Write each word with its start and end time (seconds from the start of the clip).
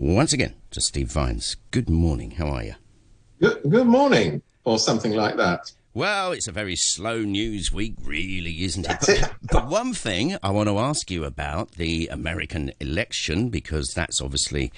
once 0.00 0.32
again 0.32 0.54
to 0.70 0.80
Steve 0.80 1.08
Vines. 1.08 1.56
Good 1.70 1.90
morning. 1.90 2.32
How 2.32 2.48
are 2.48 2.64
you? 2.64 2.74
Good, 3.38 3.60
good 3.68 3.86
morning, 3.86 4.40
or 4.64 4.78
something 4.78 5.12
like 5.12 5.36
that. 5.36 5.72
Well, 5.92 6.32
it's 6.32 6.48
a 6.48 6.52
very 6.52 6.74
slow 6.74 7.18
news 7.18 7.70
week, 7.70 7.96
really, 8.02 8.64
isn't 8.64 8.88
it? 8.88 8.96
But, 9.00 9.08
it. 9.10 9.30
but 9.52 9.68
one 9.68 9.92
thing 9.92 10.38
I 10.42 10.50
want 10.52 10.70
to 10.70 10.78
ask 10.78 11.10
you 11.10 11.24
about 11.24 11.72
the 11.72 12.08
American 12.10 12.72
election, 12.80 13.50
because 13.50 13.92
that's 13.94 14.22
obviously 14.22 14.72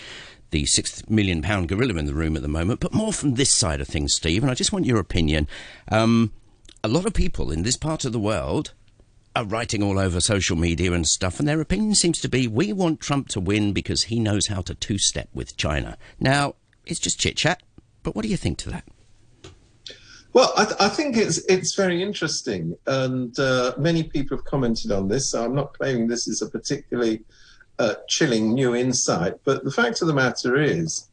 the 0.50 0.66
six 0.66 1.08
million 1.08 1.40
pound 1.40 1.68
gorilla 1.68 1.94
in 1.98 2.06
the 2.06 2.14
room 2.14 2.34
at 2.34 2.42
the 2.42 2.48
moment, 2.48 2.80
but 2.80 2.92
more 2.92 3.12
from 3.12 3.34
this 3.34 3.50
side 3.50 3.80
of 3.80 3.86
things, 3.86 4.14
Steve, 4.14 4.42
and 4.42 4.50
I 4.50 4.54
just 4.54 4.72
want 4.72 4.86
your 4.86 4.98
opinion. 4.98 5.46
Um, 5.88 6.32
a 6.82 6.88
lot 6.88 7.06
of 7.06 7.14
people 7.14 7.52
in 7.52 7.62
this 7.62 7.76
part 7.76 8.04
of 8.04 8.10
the 8.12 8.18
world 8.18 8.72
are 9.34 9.44
writing 9.44 9.82
all 9.82 9.98
over 9.98 10.20
social 10.20 10.56
media 10.56 10.92
and 10.92 11.06
stuff, 11.06 11.38
and 11.38 11.48
their 11.48 11.60
opinion 11.60 11.94
seems 11.94 12.20
to 12.20 12.28
be 12.28 12.46
we 12.46 12.72
want 12.72 13.00
Trump 13.00 13.28
to 13.28 13.40
win 13.40 13.72
because 13.72 14.04
he 14.04 14.18
knows 14.18 14.46
how 14.48 14.60
to 14.62 14.74
two 14.74 14.98
step 14.98 15.28
with 15.32 15.56
China. 15.56 15.96
Now, 16.20 16.54
it's 16.84 17.00
just 17.00 17.18
chit 17.18 17.36
chat, 17.36 17.62
but 18.02 18.14
what 18.14 18.22
do 18.22 18.28
you 18.28 18.36
think 18.36 18.58
to 18.58 18.70
that? 18.70 18.84
Well, 20.34 20.52
I, 20.56 20.64
th- 20.64 20.76
I 20.80 20.88
think 20.88 21.16
it's 21.16 21.38
it's 21.46 21.74
very 21.74 22.02
interesting, 22.02 22.76
and 22.86 23.38
uh, 23.38 23.74
many 23.78 24.02
people 24.02 24.36
have 24.36 24.44
commented 24.44 24.90
on 24.90 25.08
this. 25.08 25.30
So 25.30 25.44
I'm 25.44 25.54
not 25.54 25.76
claiming 25.78 26.08
this 26.08 26.26
is 26.26 26.40
a 26.40 26.48
particularly 26.48 27.22
uh, 27.78 27.94
chilling 28.08 28.54
new 28.54 28.74
insight, 28.74 29.34
but 29.44 29.64
the 29.64 29.70
fact 29.70 30.00
of 30.00 30.08
the 30.08 30.14
matter 30.14 30.56
is 30.56 31.08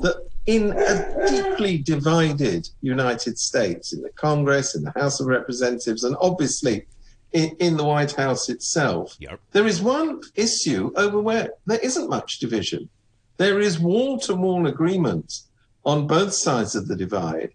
that 0.00 0.26
in 0.46 0.72
a 0.72 1.28
deeply 1.28 1.78
divided 1.78 2.68
United 2.82 3.38
States, 3.38 3.92
in 3.92 4.02
the 4.02 4.10
Congress, 4.10 4.74
in 4.74 4.82
the 4.82 4.92
House 4.92 5.20
of 5.20 5.26
Representatives, 5.26 6.04
and 6.04 6.16
obviously 6.20 6.86
in, 7.32 7.50
in 7.58 7.76
the 7.76 7.84
White 7.84 8.12
House 8.12 8.48
itself, 8.48 9.16
Yep. 9.20 9.40
there 9.52 9.66
is 9.66 9.82
one 9.82 10.20
issue 10.34 10.92
over 10.96 11.20
where 11.20 11.50
there 11.66 11.78
isn't 11.80 12.08
much 12.08 12.38
division. 12.38 12.88
There 13.36 13.60
is 13.60 13.78
wall 13.78 14.18
to 14.20 14.34
wall 14.34 14.66
agreement 14.66 15.42
on 15.84 16.06
both 16.06 16.32
sides 16.32 16.74
of 16.74 16.88
the 16.88 16.96
divide 16.96 17.50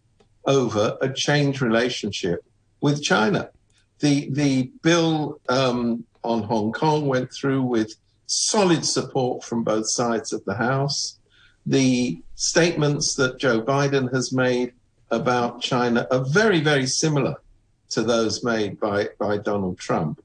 over 0.45 0.97
a 1.01 1.11
changed 1.11 1.61
relationship 1.61 2.43
with 2.81 3.01
China. 3.03 3.49
The 3.99 4.29
the 4.31 4.71
bill 4.81 5.39
um, 5.49 6.05
on 6.23 6.43
Hong 6.43 6.71
Kong 6.71 7.07
went 7.07 7.31
through 7.31 7.63
with 7.63 7.95
solid 8.27 8.85
support 8.85 9.43
from 9.43 9.63
both 9.63 9.89
sides 9.89 10.33
of 10.33 10.43
the 10.45 10.55
House. 10.55 11.17
The 11.65 12.21
statements 12.35 13.15
that 13.15 13.37
Joe 13.39 13.61
Biden 13.61 14.11
has 14.13 14.33
made 14.33 14.73
about 15.11 15.61
China 15.61 16.07
are 16.11 16.25
very 16.25 16.59
very 16.59 16.87
similar 16.87 17.35
to 17.93 18.03
those 18.03 18.43
made 18.43 18.79
by 18.79 19.09
by 19.19 19.37
Donald 19.37 19.77
Trump. 19.77 20.23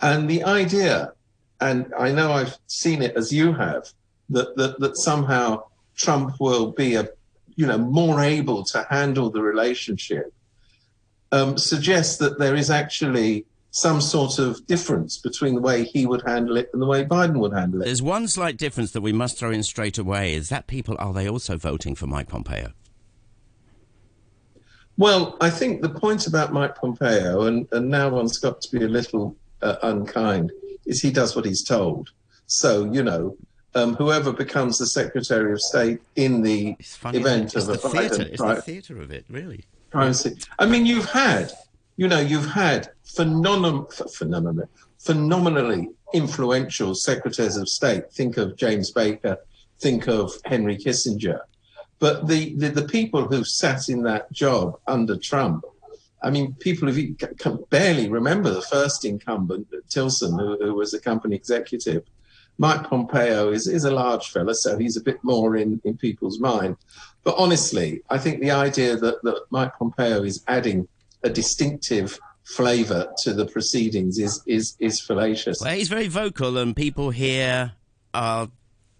And 0.00 0.28
the 0.28 0.44
idea, 0.44 1.12
and 1.60 1.92
I 1.98 2.12
know 2.12 2.32
I've 2.32 2.58
seen 2.66 3.02
it 3.02 3.16
as 3.16 3.32
you 3.32 3.52
have, 3.52 3.92
that 4.30 4.56
that, 4.56 4.80
that 4.80 4.96
somehow 4.96 5.64
Trump 5.96 6.40
will 6.40 6.72
be 6.72 6.94
a 6.94 7.08
you 7.56 7.66
know 7.66 7.78
more 7.78 8.20
able 8.20 8.64
to 8.64 8.86
handle 8.90 9.30
the 9.30 9.42
relationship 9.42 10.32
um, 11.32 11.58
suggests 11.58 12.16
that 12.18 12.38
there 12.38 12.54
is 12.54 12.70
actually 12.70 13.44
some 13.70 14.00
sort 14.00 14.38
of 14.38 14.64
difference 14.68 15.18
between 15.18 15.56
the 15.56 15.60
way 15.60 15.82
he 15.82 16.06
would 16.06 16.22
handle 16.24 16.56
it 16.56 16.70
and 16.72 16.80
the 16.80 16.86
way 16.86 17.04
Biden 17.04 17.38
would 17.38 17.52
handle 17.52 17.82
it. 17.82 17.86
There's 17.86 18.02
one 18.02 18.28
slight 18.28 18.56
difference 18.56 18.92
that 18.92 19.00
we 19.00 19.12
must 19.12 19.36
throw 19.36 19.50
in 19.50 19.64
straight 19.64 19.98
away 19.98 20.34
is 20.34 20.48
that 20.48 20.68
people 20.68 20.96
are 21.00 21.12
they 21.12 21.28
also 21.28 21.56
voting 21.56 21.96
for 21.96 22.06
Mike 22.06 22.28
Pompeo? 22.28 22.72
Well, 24.96 25.36
I 25.40 25.50
think 25.50 25.82
the 25.82 25.88
point 25.88 26.26
about 26.26 26.52
Mike 26.52 26.76
Pompeo, 26.76 27.42
and, 27.42 27.66
and 27.72 27.88
now 27.88 28.08
one's 28.10 28.38
got 28.38 28.60
to 28.60 28.78
be 28.78 28.84
a 28.84 28.88
little 28.88 29.36
uh, 29.62 29.76
unkind, 29.82 30.52
is 30.86 31.00
he 31.02 31.10
does 31.10 31.34
what 31.34 31.44
he's 31.44 31.64
told. 31.64 32.10
So, 32.46 32.84
you 32.92 33.02
know, 33.02 33.36
um, 33.74 33.94
whoever 33.96 34.32
becomes 34.32 34.78
the 34.78 34.86
Secretary 34.86 35.52
of 35.52 35.60
State 35.60 36.00
in 36.14 36.42
the 36.42 36.76
funny. 36.82 37.18
event 37.18 37.56
of 37.56 37.68
a 37.68 37.72
the 37.72 37.78
theatre. 37.78 38.14
Biden 38.16 38.26
It's 38.28 38.36
pri- 38.36 38.54
the 38.54 38.62
theatre 38.62 39.00
of 39.00 39.10
it, 39.10 39.24
really. 39.28 39.64
privacy. 39.90 40.36
I 40.58 40.66
mean, 40.66 40.86
you've 40.86 41.10
had, 41.10 41.50
you 41.96 42.06
know, 42.06 42.20
you've 42.20 42.50
had 42.50 42.90
phenomenal, 43.02 43.90
phenomenally 45.00 45.88
influential 46.12 46.94
secretaries 46.94 47.56
of 47.56 47.68
state. 47.68 48.12
Think 48.12 48.36
of 48.36 48.56
James 48.56 48.92
Baker. 48.92 49.38
Think 49.80 50.06
of 50.06 50.32
Henry 50.44 50.76
Kissinger. 50.76 51.40
But 52.04 52.26
the, 52.26 52.54
the, 52.56 52.68
the 52.68 52.86
people 52.86 53.28
who 53.28 53.44
sat 53.44 53.88
in 53.88 54.02
that 54.02 54.30
job 54.30 54.78
under 54.86 55.16
Trump, 55.16 55.64
I 56.22 56.28
mean, 56.28 56.52
people 56.60 56.92
who 56.92 57.14
can 57.14 57.64
barely 57.70 58.10
remember 58.10 58.50
the 58.50 58.60
first 58.60 59.06
incumbent, 59.06 59.68
Tillerson, 59.88 60.38
who, 60.38 60.62
who 60.62 60.74
was 60.74 60.92
a 60.92 61.00
company 61.00 61.34
executive. 61.34 62.02
Mike 62.58 62.90
Pompeo 62.90 63.50
is, 63.50 63.66
is 63.66 63.84
a 63.84 63.90
large 63.90 64.28
fella, 64.28 64.54
so 64.54 64.76
he's 64.76 64.98
a 64.98 65.00
bit 65.00 65.16
more 65.22 65.56
in, 65.56 65.80
in 65.84 65.96
people's 65.96 66.38
mind. 66.38 66.76
But 67.22 67.36
honestly, 67.38 68.02
I 68.10 68.18
think 68.18 68.42
the 68.42 68.50
idea 68.50 68.98
that, 68.98 69.22
that 69.22 69.46
Mike 69.48 69.72
Pompeo 69.78 70.24
is 70.24 70.44
adding 70.46 70.86
a 71.22 71.30
distinctive 71.30 72.20
flavour 72.42 73.10
to 73.22 73.32
the 73.32 73.46
proceedings 73.46 74.18
is, 74.18 74.42
is, 74.46 74.76
is 74.78 75.00
fallacious. 75.00 75.62
Well, 75.62 75.74
he's 75.74 75.88
very 75.88 76.08
vocal, 76.08 76.58
and 76.58 76.76
people 76.76 77.08
here 77.08 77.72
are 78.12 78.50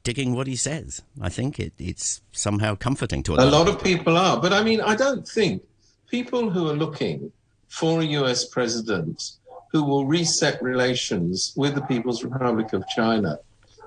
digging 0.04 0.34
what 0.34 0.46
he 0.46 0.54
says. 0.54 1.02
I 1.20 1.30
think 1.30 1.58
it, 1.58 1.72
it's 1.78 2.20
somehow 2.30 2.76
comforting 2.76 3.22
to 3.24 3.34
A 3.34 3.44
lot 3.46 3.68
of 3.68 3.82
people 3.82 4.16
are, 4.16 4.40
but 4.40 4.52
I 4.52 4.62
mean, 4.62 4.80
I 4.80 4.94
don't 4.94 5.26
think 5.26 5.62
people 6.08 6.50
who 6.50 6.68
are 6.70 6.74
looking 6.74 7.32
for 7.68 8.00
a 8.00 8.04
US 8.04 8.44
president 8.44 9.32
who 9.72 9.82
will 9.82 10.06
reset 10.06 10.62
relations 10.62 11.52
with 11.56 11.74
the 11.74 11.80
People's 11.82 12.22
Republic 12.22 12.72
of 12.72 12.86
China 12.94 13.40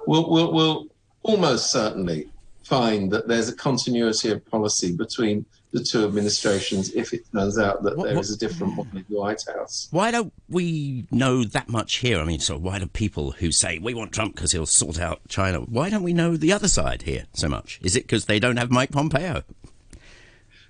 will, 0.06 0.30
will, 0.30 0.52
will 0.52 0.88
almost 1.24 1.72
certainly 1.72 2.28
find 2.64 3.10
that 3.12 3.30
there's 3.30 3.48
a 3.48 3.56
continuity 3.56 4.30
of 4.32 4.46
policy 4.52 4.92
between 4.92 5.46
the 5.78 5.84
two 5.84 6.06
administrations 6.06 6.92
if 6.94 7.14
it 7.14 7.22
turns 7.32 7.58
out 7.60 7.84
that 7.84 7.96
What- 7.98 8.06
there 8.08 8.16
what- 8.16 8.24
is 8.26 8.32
a 8.32 8.38
different 8.38 8.76
one 8.78 8.90
in 8.94 9.06
the 9.10 9.16
White 9.18 9.44
House. 9.54 9.88
Why 9.92 10.12
don't 10.12 10.34
we 10.50 11.06
know 11.12 11.44
that 11.44 11.70
much 11.70 11.96
here? 11.98 12.20
I 12.20 12.24
mean, 12.26 12.40
so 12.40 12.58
why 12.58 12.80
do 12.80 12.88
people 12.88 13.32
who 13.32 13.52
say 13.52 13.78
we 13.80 13.94
want 13.94 14.12
Trump 14.12 14.36
because 14.36 14.52
he'll 14.52 14.66
sort 14.66 15.00
out 15.00 15.22
China? 15.28 15.60
Why 15.62 15.90
don't 15.90 16.04
we 16.04 16.14
know 16.14 16.36
the 16.38 16.52
other 16.54 16.68
side 16.68 17.04
here 17.04 17.26
so 17.34 17.48
much? 17.48 17.80
Is 17.84 17.96
it 17.96 18.04
because 18.04 18.26
they 18.26 18.40
don't 18.40 18.58
have 18.58 18.72
Mike 18.72 18.92
Pompeo? 18.92 19.44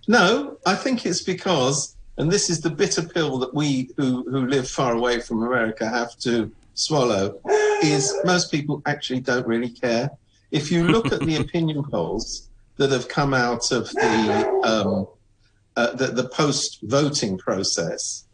No, 0.08 0.58
I 0.66 0.76
think 0.76 1.06
it's 1.06 1.22
because, 1.22 1.96
and 2.18 2.32
this 2.32 2.50
is 2.50 2.62
the 2.62 2.70
bitter 2.70 3.02
pill 3.04 3.38
that 3.40 3.54
we 3.54 3.90
who, 3.98 4.24
who 4.30 4.48
live 4.48 4.70
far 4.70 4.94
away 4.94 5.20
from 5.20 5.44
America 5.44 5.88
have 5.88 6.18
to 6.20 6.52
swallow, 6.76 7.40
is 7.84 8.14
most 8.24 8.52
people 8.52 8.82
actually 8.86 9.20
don't 9.20 9.48
really 9.48 9.70
care. 9.70 10.10
If 10.52 10.72
you 10.72 10.88
look 10.88 11.12
at 11.12 11.20
the 11.22 11.36
opinion 11.46 11.84
polls 11.84 12.47
that 12.78 12.92
have 12.92 13.08
come 13.08 13.34
out 13.34 13.72
of 13.72 13.90
the 13.92 14.62
um, 14.64 15.08
uh, 15.76 15.94
the, 15.94 16.08
the 16.08 16.28
post 16.30 16.80
voting 16.84 17.38
process, 17.38 18.26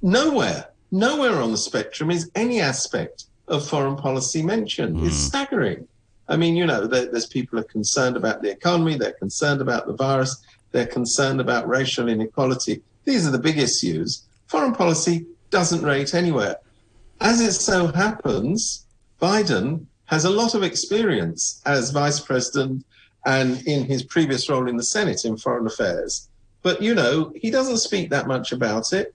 nowhere, 0.00 0.66
nowhere 0.92 1.40
on 1.40 1.50
the 1.50 1.58
spectrum 1.58 2.10
is 2.10 2.30
any 2.34 2.60
aspect 2.60 3.24
of 3.48 3.66
foreign 3.66 3.96
policy 3.96 4.42
mentioned. 4.42 5.04
It's 5.04 5.16
staggering. 5.16 5.88
I 6.28 6.36
mean, 6.36 6.54
you 6.54 6.66
know, 6.66 6.86
there, 6.86 7.06
there's 7.06 7.26
people 7.26 7.58
who 7.58 7.64
are 7.64 7.68
concerned 7.68 8.16
about 8.16 8.42
the 8.42 8.50
economy, 8.50 8.96
they're 8.96 9.12
concerned 9.12 9.60
about 9.60 9.86
the 9.86 9.94
virus, 9.94 10.40
they're 10.72 10.86
concerned 10.86 11.40
about 11.40 11.68
racial 11.68 12.08
inequality. 12.08 12.82
These 13.04 13.26
are 13.26 13.30
the 13.30 13.38
big 13.38 13.58
issues. 13.58 14.24
Foreign 14.46 14.74
policy 14.74 15.26
doesn't 15.50 15.82
rate 15.82 16.14
anywhere. 16.14 16.56
As 17.20 17.40
it 17.40 17.52
so 17.52 17.88
happens, 17.88 18.86
Biden 19.20 19.86
has 20.04 20.24
a 20.24 20.30
lot 20.30 20.54
of 20.54 20.62
experience 20.62 21.60
as 21.66 21.90
vice 21.90 22.20
president 22.20 22.84
and 23.26 23.62
in 23.66 23.84
his 23.84 24.02
previous 24.02 24.48
role 24.48 24.68
in 24.68 24.76
the 24.76 24.82
Senate 24.82 25.24
in 25.24 25.36
foreign 25.36 25.66
affairs. 25.66 26.28
But, 26.62 26.82
you 26.82 26.94
know, 26.94 27.32
he 27.36 27.50
doesn't 27.50 27.78
speak 27.78 28.10
that 28.10 28.26
much 28.26 28.52
about 28.52 28.92
it. 28.92 29.14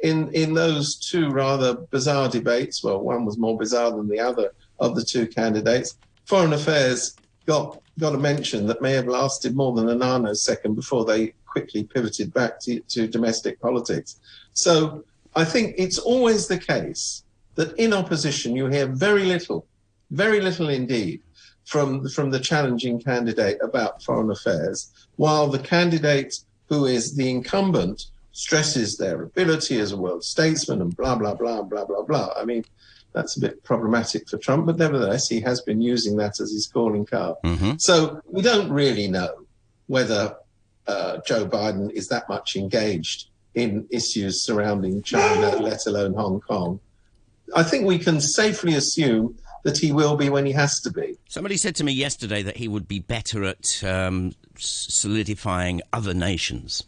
In, 0.00 0.30
in 0.32 0.52
those 0.52 0.96
two 0.96 1.30
rather 1.30 1.74
bizarre 1.74 2.28
debates, 2.28 2.84
well, 2.84 3.00
one 3.00 3.24
was 3.24 3.38
more 3.38 3.56
bizarre 3.58 3.90
than 3.90 4.08
the 4.08 4.20
other 4.20 4.52
of 4.78 4.94
the 4.94 5.02
two 5.02 5.26
candidates, 5.26 5.96
foreign 6.26 6.52
affairs 6.52 7.16
got, 7.46 7.80
got 7.98 8.14
a 8.14 8.18
mention 8.18 8.66
that 8.66 8.82
may 8.82 8.92
have 8.92 9.08
lasted 9.08 9.56
more 9.56 9.74
than 9.74 9.88
a 9.88 9.96
nanosecond 9.96 10.74
before 10.74 11.04
they 11.04 11.32
quickly 11.46 11.84
pivoted 11.84 12.34
back 12.34 12.60
to, 12.60 12.80
to 12.80 13.06
domestic 13.06 13.58
politics. 13.60 14.20
So 14.52 15.04
I 15.34 15.44
think 15.44 15.74
it's 15.78 15.98
always 15.98 16.46
the 16.46 16.58
case 16.58 17.22
that 17.54 17.74
in 17.78 17.94
opposition 17.94 18.54
you 18.54 18.66
hear 18.66 18.86
very 18.86 19.24
little, 19.24 19.66
very 20.10 20.40
little 20.40 20.68
indeed, 20.68 21.22
from 21.66 22.08
from 22.08 22.30
the 22.30 22.40
challenging 22.40 22.98
candidate 23.00 23.58
about 23.60 24.02
foreign 24.02 24.30
affairs, 24.30 24.90
while 25.16 25.48
the 25.48 25.58
candidate 25.58 26.38
who 26.68 26.86
is 26.86 27.14
the 27.16 27.28
incumbent 27.28 28.06
stresses 28.32 28.96
their 28.96 29.22
ability 29.22 29.78
as 29.78 29.92
a 29.92 29.96
world 29.96 30.22
statesman 30.24 30.80
and 30.80 30.96
blah 30.96 31.16
blah 31.16 31.34
blah 31.34 31.62
blah 31.62 31.84
blah 31.84 32.02
blah. 32.02 32.30
I 32.36 32.44
mean, 32.44 32.64
that's 33.12 33.36
a 33.36 33.40
bit 33.40 33.62
problematic 33.64 34.28
for 34.28 34.38
Trump, 34.38 34.66
but 34.66 34.78
nevertheless, 34.78 35.28
he 35.28 35.40
has 35.40 35.60
been 35.62 35.80
using 35.80 36.16
that 36.16 36.40
as 36.40 36.52
his 36.52 36.66
calling 36.66 37.04
card. 37.04 37.36
Mhm. 37.44 37.80
So 37.80 38.20
we 38.26 38.42
don't 38.42 38.70
really 38.70 39.08
know 39.08 39.46
whether 39.88 40.36
uh, 40.86 41.18
Joe 41.26 41.46
Biden 41.46 41.90
is 41.90 42.06
that 42.08 42.28
much 42.28 42.54
engaged 42.54 43.28
in 43.56 43.86
issues 43.90 44.42
surrounding 44.42 45.02
China, 45.02 45.56
let 45.56 45.84
alone 45.86 46.14
Hong 46.14 46.40
Kong. 46.40 46.78
I 47.56 47.64
think 47.64 47.86
we 47.86 47.98
can 47.98 48.20
safely 48.20 48.74
assume 48.74 49.36
that 49.66 49.76
he 49.76 49.90
will 49.90 50.16
be 50.16 50.28
when 50.28 50.46
he 50.46 50.52
has 50.52 50.78
to 50.78 50.92
be. 50.92 51.18
Somebody 51.28 51.56
said 51.56 51.74
to 51.74 51.82
me 51.82 51.90
yesterday 51.90 52.40
that 52.40 52.56
he 52.56 52.68
would 52.68 52.86
be 52.86 53.00
better 53.00 53.42
at 53.42 53.82
um, 53.82 54.32
solidifying 54.56 55.82
other 55.92 56.14
nations. 56.14 56.84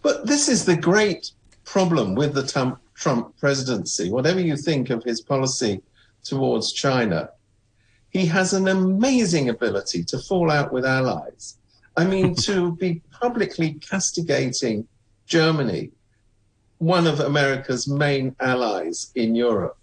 But 0.00 0.26
this 0.26 0.48
is 0.48 0.64
the 0.64 0.74
great 0.74 1.32
problem 1.64 2.14
with 2.14 2.32
the 2.32 2.46
Trump, 2.46 2.78
Trump 2.94 3.36
presidency. 3.36 4.10
Whatever 4.10 4.40
you 4.40 4.56
think 4.56 4.88
of 4.88 5.04
his 5.04 5.20
policy 5.20 5.82
towards 6.24 6.72
China, 6.72 7.28
he 8.08 8.24
has 8.24 8.54
an 8.54 8.66
amazing 8.66 9.50
ability 9.50 10.02
to 10.04 10.18
fall 10.18 10.50
out 10.50 10.72
with 10.72 10.86
allies. 10.86 11.58
I 11.94 12.06
mean, 12.06 12.34
to 12.46 12.74
be 12.76 13.02
publicly 13.10 13.74
castigating 13.74 14.88
Germany, 15.26 15.90
one 16.78 17.06
of 17.06 17.20
America's 17.20 17.86
main 17.86 18.34
allies 18.40 19.12
in 19.14 19.34
Europe, 19.34 19.76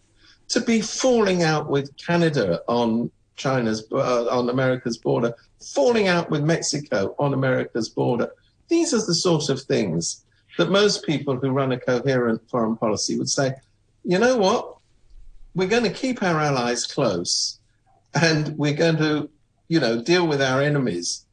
to 0.50 0.62
be 0.62 0.82
falling 0.82 1.44
out 1.44 1.70
with 1.70 1.96
Canada 1.98 2.62
on 2.68 3.12
China's 3.36 3.86
uh, 3.92 4.26
on 4.26 4.50
America's 4.50 4.98
border, 4.98 5.34
falling 5.74 6.08
out 6.08 6.30
with 6.30 6.44
Mexico 6.44 7.16
on 7.20 7.34
America's 7.34 7.90
border. 7.90 8.32
These 8.68 8.94
are 8.94 9.06
the 9.06 9.16
sort 9.16 9.50
of 9.50 9.62
things 9.62 10.26
that 10.58 10.72
most 10.72 11.06
people 11.06 11.38
who 11.38 11.52
run 11.52 11.72
a 11.72 11.80
coherent 11.80 12.42
foreign 12.50 12.76
policy 12.76 13.18
would 13.18 13.30
say, 13.30 13.54
you 14.04 14.18
know 14.18 14.38
what? 14.38 14.78
We're 15.56 15.68
going 15.68 15.84
to 15.84 15.90
keep 15.90 16.22
our 16.24 16.40
allies 16.40 16.86
close 16.86 17.60
and 18.14 18.58
we're 18.58 18.74
going 18.74 18.98
to, 18.98 19.30
you 19.68 19.80
know, 19.80 20.02
deal 20.02 20.28
with 20.28 20.42
our 20.42 20.62
enemies 20.62 21.26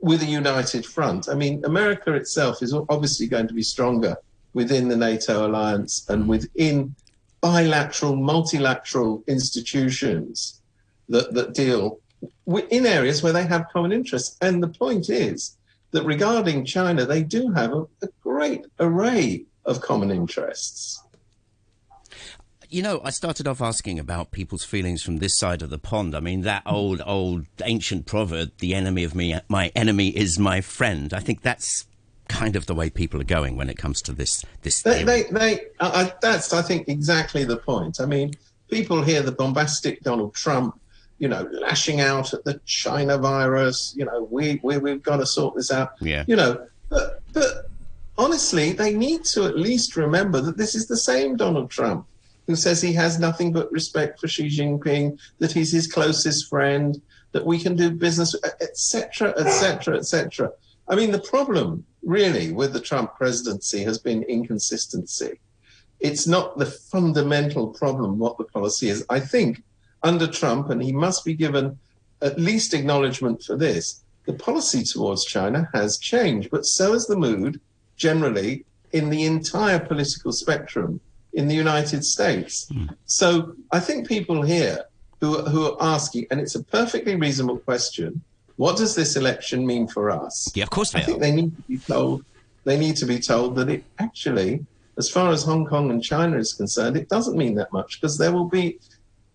with 0.00 0.22
a 0.22 0.26
united 0.26 0.84
front. 0.84 1.28
I 1.28 1.34
mean, 1.34 1.64
America 1.64 2.12
itself 2.14 2.62
is 2.62 2.74
obviously 2.88 3.26
going 3.26 3.48
to 3.48 3.54
be 3.54 3.62
stronger 3.62 4.16
within 4.52 4.88
the 4.88 4.96
NATO 4.96 5.46
alliance 5.46 6.04
and 6.08 6.28
within 6.28 6.94
bilateral, 7.40 8.16
multilateral 8.16 9.22
institutions 9.26 10.60
that, 11.08 11.34
that 11.34 11.54
deal 11.54 12.00
in 12.70 12.86
areas 12.86 13.22
where 13.22 13.32
they 13.32 13.46
have 13.46 13.66
common 13.72 13.92
interests. 13.92 14.36
And 14.40 14.62
the 14.62 14.68
point 14.68 15.08
is 15.08 15.56
that 15.92 16.04
regarding 16.04 16.64
China, 16.64 17.04
they 17.04 17.22
do 17.22 17.50
have 17.52 17.72
a, 17.72 17.82
a 18.02 18.08
great 18.22 18.66
array 18.80 19.44
of 19.64 19.80
common 19.80 20.10
interests. 20.10 21.02
You 22.70 22.82
know, 22.82 23.00
I 23.02 23.10
started 23.10 23.48
off 23.48 23.62
asking 23.62 23.98
about 23.98 24.30
people's 24.30 24.64
feelings 24.64 25.02
from 25.02 25.18
this 25.18 25.38
side 25.38 25.62
of 25.62 25.70
the 25.70 25.78
pond. 25.78 26.14
I 26.14 26.20
mean, 26.20 26.42
that 26.42 26.62
old, 26.66 27.00
old 27.06 27.46
ancient 27.64 28.04
proverb, 28.04 28.50
the 28.58 28.74
enemy 28.74 29.04
of 29.04 29.14
me, 29.14 29.34
my 29.48 29.72
enemy 29.74 30.08
is 30.08 30.38
my 30.38 30.60
friend. 30.60 31.14
I 31.14 31.20
think 31.20 31.40
that's 31.40 31.86
kind 32.28 32.56
of 32.56 32.66
the 32.66 32.74
way 32.74 32.90
people 32.90 33.20
are 33.20 33.24
going 33.24 33.56
when 33.56 33.68
it 33.68 33.76
comes 33.76 34.00
to 34.02 34.12
this. 34.12 34.44
This 34.62 34.82
they, 34.82 35.02
they, 35.02 35.24
they 35.24 35.60
uh, 35.80 36.10
that's 36.20 36.52
I 36.52 36.62
think 36.62 36.88
exactly 36.88 37.44
the 37.44 37.56
point. 37.56 38.00
I 38.00 38.06
mean, 38.06 38.32
people 38.70 39.02
hear 39.02 39.22
the 39.22 39.32
bombastic 39.32 40.02
Donald 40.02 40.34
Trump, 40.34 40.78
you 41.18 41.28
know, 41.28 41.48
lashing 41.52 42.00
out 42.00 42.32
at 42.32 42.44
the 42.44 42.60
China 42.66 43.18
virus. 43.18 43.94
You 43.96 44.04
know, 44.04 44.28
we, 44.30 44.60
we 44.62 44.78
we've 44.78 45.02
got 45.02 45.16
to 45.16 45.26
sort 45.26 45.56
this 45.56 45.72
out. 45.72 45.92
Yeah. 46.00 46.24
You 46.26 46.36
know, 46.36 46.66
but 46.88 47.22
but 47.32 47.66
honestly, 48.16 48.72
they 48.72 48.94
need 48.94 49.24
to 49.26 49.44
at 49.44 49.58
least 49.58 49.96
remember 49.96 50.40
that 50.40 50.56
this 50.56 50.74
is 50.74 50.86
the 50.86 50.96
same 50.96 51.36
Donald 51.36 51.70
Trump 51.70 52.06
who 52.48 52.56
says 52.56 52.80
he 52.80 52.94
has 52.94 53.20
nothing 53.20 53.52
but 53.52 53.70
respect 53.70 54.18
for 54.18 54.26
Xi 54.26 54.48
Jinping, 54.48 55.18
that 55.38 55.52
he's 55.52 55.70
his 55.70 55.86
closest 55.86 56.48
friend, 56.48 57.00
that 57.32 57.44
we 57.44 57.58
can 57.58 57.76
do 57.76 57.90
business, 57.90 58.34
etc., 58.62 59.34
etc., 59.38 59.98
etc. 59.98 60.50
I 60.88 60.96
mean, 60.96 61.10
the 61.12 61.20
problem 61.20 61.84
really 62.02 62.52
with 62.52 62.72
the 62.72 62.80
Trump 62.80 63.14
presidency 63.16 63.82
has 63.84 63.98
been 63.98 64.22
inconsistency. 64.24 65.40
It's 66.00 66.26
not 66.26 66.58
the 66.58 66.66
fundamental 66.66 67.68
problem 67.68 68.18
what 68.18 68.38
the 68.38 68.44
policy 68.44 68.88
is. 68.88 69.04
I 69.10 69.20
think 69.20 69.62
under 70.02 70.26
Trump, 70.26 70.70
and 70.70 70.82
he 70.82 70.92
must 70.92 71.24
be 71.24 71.34
given 71.34 71.78
at 72.22 72.38
least 72.38 72.74
acknowledgement 72.74 73.42
for 73.42 73.56
this, 73.56 74.02
the 74.26 74.32
policy 74.32 74.82
towards 74.82 75.24
China 75.24 75.68
has 75.74 75.98
changed, 75.98 76.50
but 76.50 76.66
so 76.66 76.92
has 76.92 77.06
the 77.06 77.16
mood 77.16 77.60
generally 77.96 78.64
in 78.92 79.10
the 79.10 79.24
entire 79.24 79.78
political 79.78 80.32
spectrum 80.32 81.00
in 81.32 81.48
the 81.48 81.54
United 81.54 82.04
States. 82.04 82.66
Mm. 82.72 82.94
So 83.06 83.54
I 83.72 83.80
think 83.80 84.08
people 84.08 84.42
here 84.42 84.84
who, 85.20 85.42
who 85.42 85.72
are 85.72 85.76
asking, 85.80 86.26
and 86.30 86.40
it's 86.40 86.54
a 86.54 86.62
perfectly 86.62 87.16
reasonable 87.16 87.58
question, 87.58 88.22
what 88.58 88.76
does 88.76 88.94
this 88.94 89.16
election 89.16 89.64
mean 89.64 89.86
for 89.86 90.10
us? 90.10 90.50
Yeah, 90.54 90.64
of 90.64 90.70
course 90.70 90.90
they 90.90 91.00
I 91.00 91.04
think 91.04 91.20
they 91.20 91.32
need 91.32 91.56
to 91.56 91.62
be 91.62 91.78
told. 91.78 92.24
They 92.64 92.76
need 92.76 92.96
to 92.96 93.06
be 93.06 93.18
told 93.18 93.54
that 93.54 93.68
it 93.70 93.84
actually, 93.98 94.66
as 94.98 95.08
far 95.08 95.30
as 95.30 95.44
Hong 95.44 95.64
Kong 95.64 95.90
and 95.90 96.02
China 96.02 96.36
is 96.36 96.52
concerned, 96.52 96.96
it 96.96 97.08
doesn't 97.08 97.36
mean 97.38 97.54
that 97.54 97.72
much 97.72 98.00
because 98.00 98.18
there 98.18 98.32
will 98.32 98.48
be 98.48 98.78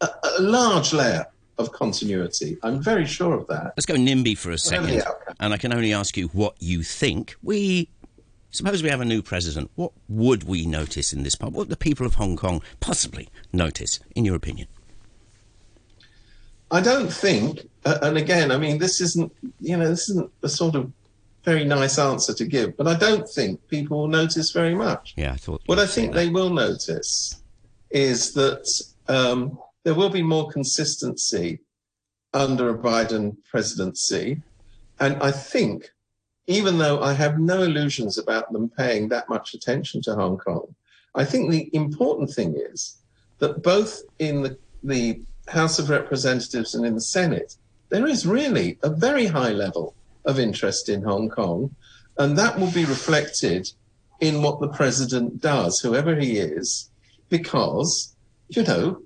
a, 0.01 0.09
a 0.37 0.41
large 0.41 0.93
layer 0.93 1.25
of 1.57 1.71
continuity. 1.71 2.57
I'm 2.63 2.81
very 2.81 3.05
sure 3.05 3.33
of 3.33 3.47
that. 3.47 3.73
Let's 3.77 3.85
go 3.85 3.95
NIMBY 3.95 4.37
for 4.37 4.51
a 4.51 4.57
second. 4.57 5.03
And 5.39 5.53
I 5.53 5.57
can 5.57 5.73
only 5.73 5.93
ask 5.93 6.17
you 6.17 6.27
what 6.27 6.55
you 6.59 6.83
think. 6.83 7.35
We 7.41 7.89
suppose 8.51 8.83
we 8.83 8.89
have 8.89 9.01
a 9.01 9.05
new 9.05 9.21
president. 9.21 9.71
What 9.75 9.93
would 10.09 10.43
we 10.43 10.65
notice 10.65 11.13
in 11.13 11.23
this 11.23 11.35
part? 11.35 11.53
What 11.53 11.59
would 11.59 11.69
the 11.69 11.77
people 11.77 12.05
of 12.05 12.15
Hong 12.15 12.35
Kong 12.35 12.61
possibly 12.81 13.29
notice, 13.53 13.99
in 14.15 14.25
your 14.25 14.35
opinion? 14.35 14.67
I 16.73 16.81
don't 16.81 17.13
think, 17.13 17.69
uh, 17.85 17.99
and 18.01 18.17
again, 18.17 18.51
I 18.51 18.57
mean, 18.57 18.79
this 18.79 18.99
isn't, 18.99 19.31
you 19.61 19.77
know, 19.77 19.87
this 19.87 20.09
isn't 20.09 20.31
a 20.41 20.49
sort 20.49 20.73
of 20.73 20.91
very 21.43 21.65
nice 21.65 21.99
answer 21.99 22.33
to 22.33 22.45
give, 22.45 22.75
but 22.77 22.87
I 22.87 22.95
don't 22.95 23.29
think 23.29 23.67
people 23.67 23.99
will 23.99 24.07
notice 24.07 24.49
very 24.49 24.73
much. 24.73 25.13
Yeah, 25.15 25.33
I 25.33 25.35
thought. 25.35 25.61
What 25.67 25.77
I 25.77 25.85
think 25.85 26.15
they 26.15 26.29
will 26.29 26.49
notice 26.49 27.43
is 27.91 28.33
that 28.33 28.67
um, 29.07 29.59
there 29.83 29.93
will 29.93 30.09
be 30.09 30.23
more 30.23 30.49
consistency 30.49 31.59
under 32.33 32.69
a 32.69 32.77
Biden 32.79 33.37
presidency, 33.51 34.41
and 34.99 35.21
I 35.21 35.29
think, 35.29 35.91
even 36.47 36.79
though 36.79 37.03
I 37.03 37.13
have 37.13 37.37
no 37.37 37.61
illusions 37.61 38.17
about 38.17 38.51
them 38.51 38.67
paying 38.67 39.09
that 39.09 39.29
much 39.29 39.53
attention 39.53 40.01
to 40.03 40.15
Hong 40.15 40.39
Kong, 40.39 40.73
I 41.13 41.23
think 41.23 41.51
the 41.51 41.69
important 41.73 42.31
thing 42.31 42.55
is 42.57 42.97
that 43.37 43.61
both 43.61 44.01
in 44.17 44.41
the 44.41 44.57
the 44.83 45.21
House 45.47 45.79
of 45.79 45.89
Representatives 45.89 46.75
and 46.75 46.85
in 46.85 46.95
the 46.95 47.01
Senate, 47.01 47.55
there 47.89 48.07
is 48.07 48.25
really 48.25 48.77
a 48.83 48.89
very 48.89 49.27
high 49.27 49.51
level 49.51 49.95
of 50.25 50.39
interest 50.39 50.89
in 50.89 51.03
Hong 51.03 51.29
Kong, 51.29 51.75
and 52.17 52.37
that 52.37 52.57
will 52.59 52.71
be 52.71 52.85
reflected 52.85 53.71
in 54.19 54.41
what 54.41 54.61
the 54.61 54.69
president 54.69 55.41
does, 55.41 55.79
whoever 55.79 56.15
he 56.15 56.37
is, 56.37 56.89
because, 57.29 58.15
you 58.49 58.63
know, 58.63 59.01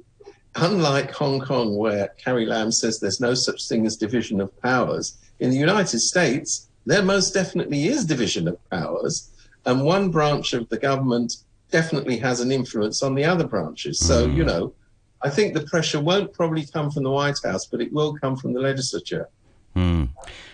unlike 0.56 1.12
Hong 1.12 1.40
Kong, 1.40 1.76
where 1.76 2.10
Carrie 2.18 2.46
Lam 2.46 2.72
says 2.72 3.00
there's 3.00 3.20
no 3.20 3.34
such 3.34 3.68
thing 3.68 3.86
as 3.86 3.98
division 3.98 4.40
of 4.40 4.56
powers, 4.62 5.18
in 5.40 5.50
the 5.50 5.58
United 5.58 6.00
States, 6.00 6.70
there 6.86 7.04
most 7.04 7.34
definitely 7.34 7.88
is 7.88 8.06
division 8.06 8.48
of 8.48 8.70
powers, 8.70 9.32
and 9.66 9.84
one 9.84 10.10
branch 10.10 10.54
of 10.54 10.70
the 10.70 10.78
government 10.78 11.38
definitely 11.72 12.18
has 12.18 12.40
an 12.40 12.52
influence 12.52 13.04
on 13.04 13.16
the 13.16 13.26
other 13.26 13.46
branches. 13.46 14.00
So, 14.00 14.26
you 14.26 14.44
mm. 14.44 14.48
know, 14.48 14.74
I 15.22 15.30
think 15.30 15.54
the 15.54 15.64
pressure 15.64 16.00
won't 16.00 16.34
probably 16.34 16.66
come 16.66 16.92
from 16.92 17.04
the 17.04 17.12
White 17.12 17.38
House, 17.44 17.66
but 17.66 17.82
it 17.82 17.92
will 17.92 18.16
come 18.18 18.36
from 18.36 18.54
the 18.54 18.60
legislature. 18.60 19.30
Hmm. 19.74 20.06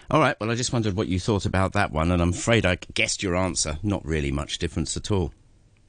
All 0.09 0.19
right. 0.19 0.39
Well, 0.39 0.51
I 0.51 0.55
just 0.55 0.73
wondered 0.73 0.95
what 0.95 1.07
you 1.07 1.19
thought 1.19 1.45
about 1.45 1.73
that 1.73 1.91
one, 1.91 2.11
and 2.11 2.21
I'm 2.21 2.29
afraid 2.29 2.65
I 2.65 2.77
guessed 2.93 3.23
your 3.23 3.35
answer. 3.35 3.77
Not 3.83 4.05
really 4.05 4.31
much 4.31 4.57
difference 4.59 4.95
at 4.97 5.11
all. 5.11 5.33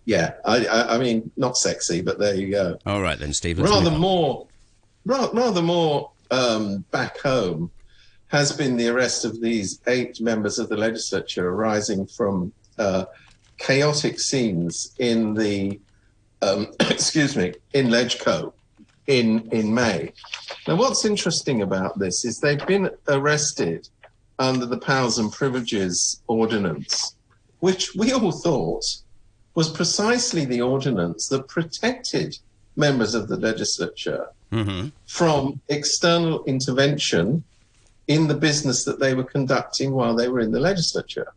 Yeah, 0.05 0.35
I, 0.45 0.67
I, 0.67 0.95
I 0.95 0.99
mean, 0.99 1.31
not 1.37 1.57
sexy, 1.57 2.03
but 2.03 2.19
there 2.19 2.35
you 2.35 2.51
go. 2.51 2.79
All 2.85 3.01
right 3.01 3.19
then, 3.19 3.33
Stephen. 3.33 3.65
Rather 3.65 3.91
more, 3.91 4.47
rather 5.05 5.63
more 5.63 6.11
um, 6.31 6.85
back 6.91 7.19
home 7.21 7.71
has 8.29 8.53
been 8.53 8.77
the 8.77 8.89
arrest 8.89 9.25
of 9.25 9.41
these 9.41 9.81
eight 9.87 10.21
members 10.21 10.59
of 10.59 10.69
the 10.69 10.77
legislature 10.77 11.49
arising 11.49 12.07
from 12.07 12.53
uh, 12.79 13.05
chaotic 13.59 14.19
scenes 14.19 14.95
in 14.99 15.35
the, 15.35 15.81
um, 16.43 16.67
excuse 16.81 17.37
me, 17.37 17.55
in 17.73 17.89
Legco 17.89 18.53
in 19.07 19.49
in 19.53 19.75
May. 19.75 20.13
Now, 20.67 20.77
what's 20.77 21.05
interesting 21.05 21.63
about 21.63 21.99
this 21.99 22.25
is 22.25 22.39
they've 22.39 22.67
been 22.67 22.91
arrested 23.09 23.89
under 24.39 24.67
the 24.67 24.79
Powers 24.79 25.19
and 25.19 25.33
Privileges 25.33 26.23
Ordinance, 26.27 27.15
which 27.61 27.95
we 27.95 28.13
all 28.13 28.33
thought 28.33 28.85
was 29.55 29.71
precisely 29.71 30.45
the 30.45 30.61
ordinance 30.61 31.29
that 31.29 31.49
protected 31.49 32.37
members 32.77 33.15
of 33.15 33.29
the 33.29 33.37
legislature 33.37 34.27
mm-hmm. 34.51 34.89
from 35.07 35.61
external 35.69 36.45
intervention 36.45 37.45
in 38.09 38.27
the 38.27 38.35
business 38.35 38.85
that 38.85 38.99
they 38.99 39.15
were 39.15 39.25
conducting 39.25 39.93
while 39.93 40.15
they 40.15 40.29
were 40.29 40.41
in 40.41 40.51
the 40.51 40.61
legislature. 40.61 41.33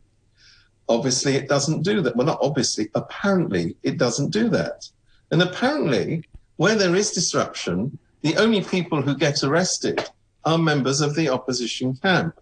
Obviously, 0.90 1.36
it 1.36 1.48
doesn't 1.48 1.84
do 1.84 2.02
that. 2.02 2.16
Well, 2.16 2.28
not 2.28 2.40
obviously, 2.42 2.90
apparently, 2.96 3.76
it 3.84 3.98
doesn't 3.98 4.32
do 4.32 4.50
that. 4.50 4.90
And 5.32 5.42
apparently, 5.42 6.24
where 6.58 6.76
there 6.76 6.96
is 6.96 7.12
disruption, 7.12 7.98
the 8.22 8.36
only 8.38 8.64
people 8.64 9.02
who 9.02 9.16
get 9.16 9.44
arrested 9.44 10.04
are 10.44 10.58
members 10.58 11.02
of 11.02 11.16
the 11.16 11.30
opposition 11.30 11.96
camp. 11.96 12.36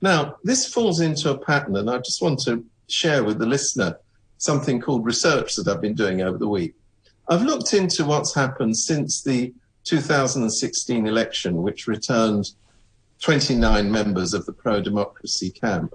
Now, 0.00 0.36
this 0.44 0.66
falls 0.66 1.00
into 1.00 1.30
a 1.30 1.38
pattern, 1.38 1.76
and 1.76 1.88
I 1.88 1.98
just 1.98 2.20
want 2.20 2.40
to 2.40 2.64
share 2.88 3.24
with 3.24 3.38
the 3.38 3.46
listener 3.46 3.98
something 4.38 4.80
called 4.80 5.04
research 5.04 5.56
that 5.56 5.68
I've 5.68 5.80
been 5.80 5.94
doing 5.94 6.20
over 6.20 6.38
the 6.38 6.48
week. 6.48 6.74
I've 7.28 7.42
looked 7.42 7.72
into 7.72 8.04
what's 8.04 8.34
happened 8.34 8.76
since 8.76 9.22
the 9.22 9.54
2016 9.84 11.06
election, 11.06 11.62
which 11.62 11.86
returned 11.86 12.50
29 13.20 13.90
members 13.90 14.34
of 14.34 14.44
the 14.44 14.52
pro 14.52 14.80
democracy 14.80 15.50
camp. 15.50 15.94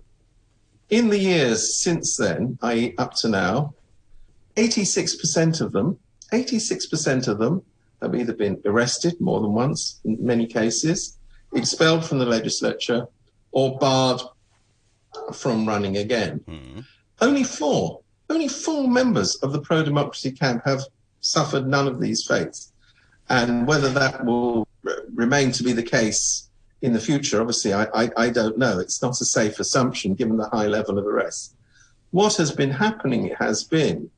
In 0.89 1.09
the 1.09 1.19
years 1.19 1.79
since 1.79 2.17
then, 2.17 2.57
i.e., 2.63 2.95
up 2.97 3.13
to 3.15 3.29
now, 3.29 3.75
86% 4.55 5.61
of 5.61 5.71
them, 5.71 5.99
86% 6.31 7.27
of 7.27 7.39
them 7.39 7.63
have 8.01 8.15
either 8.15 8.33
been 8.33 8.61
arrested 8.65 9.19
more 9.19 9.41
than 9.41 9.53
once 9.53 9.99
in 10.05 10.17
many 10.23 10.45
cases, 10.45 11.17
expelled 11.53 12.05
from 12.05 12.19
the 12.19 12.25
legislature, 12.25 13.07
or 13.51 13.77
barred 13.77 14.21
from 15.33 15.67
running 15.67 15.97
again. 15.97 16.39
Mm. 16.47 16.85
Only 17.21 17.43
four, 17.43 18.01
only 18.29 18.47
four 18.47 18.87
members 18.87 19.35
of 19.37 19.51
the 19.51 19.61
pro 19.61 19.83
democracy 19.83 20.31
camp 20.31 20.61
have 20.65 20.81
suffered 21.21 21.67
none 21.67 21.87
of 21.87 21.99
these 21.99 22.25
fates. 22.25 22.71
And 23.29 23.67
whether 23.67 23.89
that 23.89 24.25
will 24.25 24.67
remain 25.13 25.51
to 25.53 25.63
be 25.63 25.73
the 25.73 25.83
case 25.83 26.49
in 26.81 26.93
the 26.93 26.99
future, 26.99 27.41
obviously, 27.41 27.73
I, 27.73 27.87
I, 27.93 28.09
I 28.17 28.29
don't 28.29 28.57
know. 28.57 28.79
It's 28.79 29.01
not 29.01 29.19
a 29.21 29.25
safe 29.25 29.59
assumption 29.59 30.15
given 30.15 30.37
the 30.37 30.49
high 30.49 30.67
level 30.67 30.97
of 30.97 31.05
arrests. 31.05 31.55
What 32.11 32.37
has 32.37 32.51
been 32.51 32.71
happening 32.71 33.35
has 33.37 33.63
been 33.63 34.09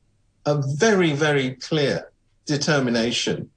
a 0.46 0.62
very, 0.76 1.12
very 1.12 1.52
clear 1.56 2.10
determination 2.46 3.50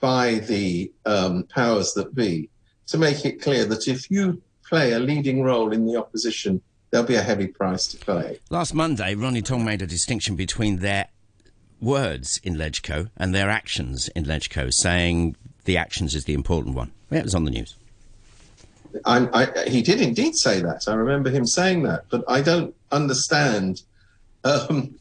by 0.00 0.34
the 0.34 0.92
um, 1.04 1.44
powers 1.44 1.92
that 1.94 2.14
be 2.14 2.48
to 2.86 2.98
make 2.98 3.24
it 3.24 3.40
clear 3.40 3.64
that 3.64 3.88
if 3.88 4.10
you 4.10 4.40
play 4.68 4.92
a 4.92 4.98
leading 4.98 5.42
role 5.42 5.72
in 5.72 5.86
the 5.86 5.96
opposition, 5.96 6.60
there'll 6.90 7.06
be 7.06 7.14
a 7.14 7.22
heavy 7.22 7.46
price 7.46 7.86
to 7.88 7.96
pay. 7.98 8.38
Last 8.50 8.74
Monday, 8.74 9.14
Ronnie 9.14 9.42
Tong 9.42 9.64
made 9.64 9.82
a 9.82 9.86
distinction 9.86 10.36
between 10.36 10.78
their 10.78 11.08
words 11.80 12.40
in 12.42 12.56
Legco 12.56 13.10
and 13.16 13.34
their 13.34 13.50
actions 13.50 14.08
in 14.08 14.24
Legco, 14.24 14.72
saying 14.72 15.36
the 15.64 15.76
actions 15.76 16.14
is 16.14 16.24
the 16.24 16.34
important 16.34 16.74
one. 16.74 16.92
Yeah, 17.10 17.18
it 17.18 17.24
was 17.24 17.34
on 17.34 17.44
the 17.44 17.50
news. 17.50 17.76
I, 19.04 19.28
I, 19.32 19.68
he 19.68 19.82
did 19.82 20.00
indeed 20.00 20.36
say 20.36 20.60
that. 20.62 20.88
I 20.88 20.94
remember 20.94 21.30
him 21.30 21.46
saying 21.46 21.82
that, 21.82 22.04
but 22.08 22.24
I 22.28 22.40
don't 22.40 22.74
understand 22.90 23.82
um, 24.44 24.94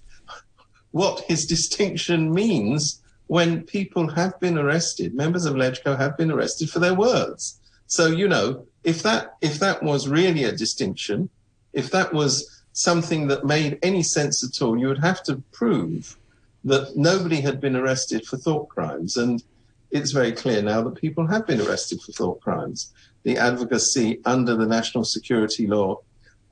what 0.95 1.25
his 1.27 1.45
distinction 1.45 2.33
means 2.33 3.01
when 3.27 3.63
people 3.63 4.07
have 4.07 4.39
been 4.39 4.57
arrested, 4.57 5.13
members 5.13 5.43
of 5.43 5.53
Legco 5.53 5.97
have 5.97 6.15
been 6.15 6.31
arrested 6.31 6.69
for 6.69 6.79
their 6.79 6.93
words. 6.93 7.59
So, 7.87 8.07
you 8.07 8.29
know, 8.29 8.65
if 8.85 9.03
that 9.03 9.35
if 9.41 9.59
that 9.59 9.83
was 9.83 10.07
really 10.07 10.45
a 10.45 10.53
distinction, 10.53 11.29
if 11.73 11.91
that 11.91 12.13
was 12.13 12.63
something 12.71 13.27
that 13.27 13.43
made 13.43 13.77
any 13.83 14.03
sense 14.03 14.41
at 14.41 14.61
all, 14.61 14.79
you 14.79 14.87
would 14.87 15.03
have 15.09 15.21
to 15.23 15.43
prove 15.51 16.15
that 16.63 16.95
nobody 16.95 17.41
had 17.41 17.59
been 17.59 17.75
arrested 17.75 18.25
for 18.25 18.37
thought 18.37 18.69
crimes. 18.69 19.17
And 19.17 19.43
it's 19.91 20.11
very 20.13 20.31
clear 20.31 20.61
now 20.61 20.81
that 20.83 20.95
people 20.95 21.27
have 21.27 21.45
been 21.45 21.59
arrested 21.59 21.99
for 22.01 22.13
thought 22.13 22.39
crimes. 22.39 22.93
The 23.23 23.37
advocacy 23.37 24.21
under 24.23 24.55
the 24.55 24.65
national 24.65 25.03
security 25.03 25.67
law 25.67 25.99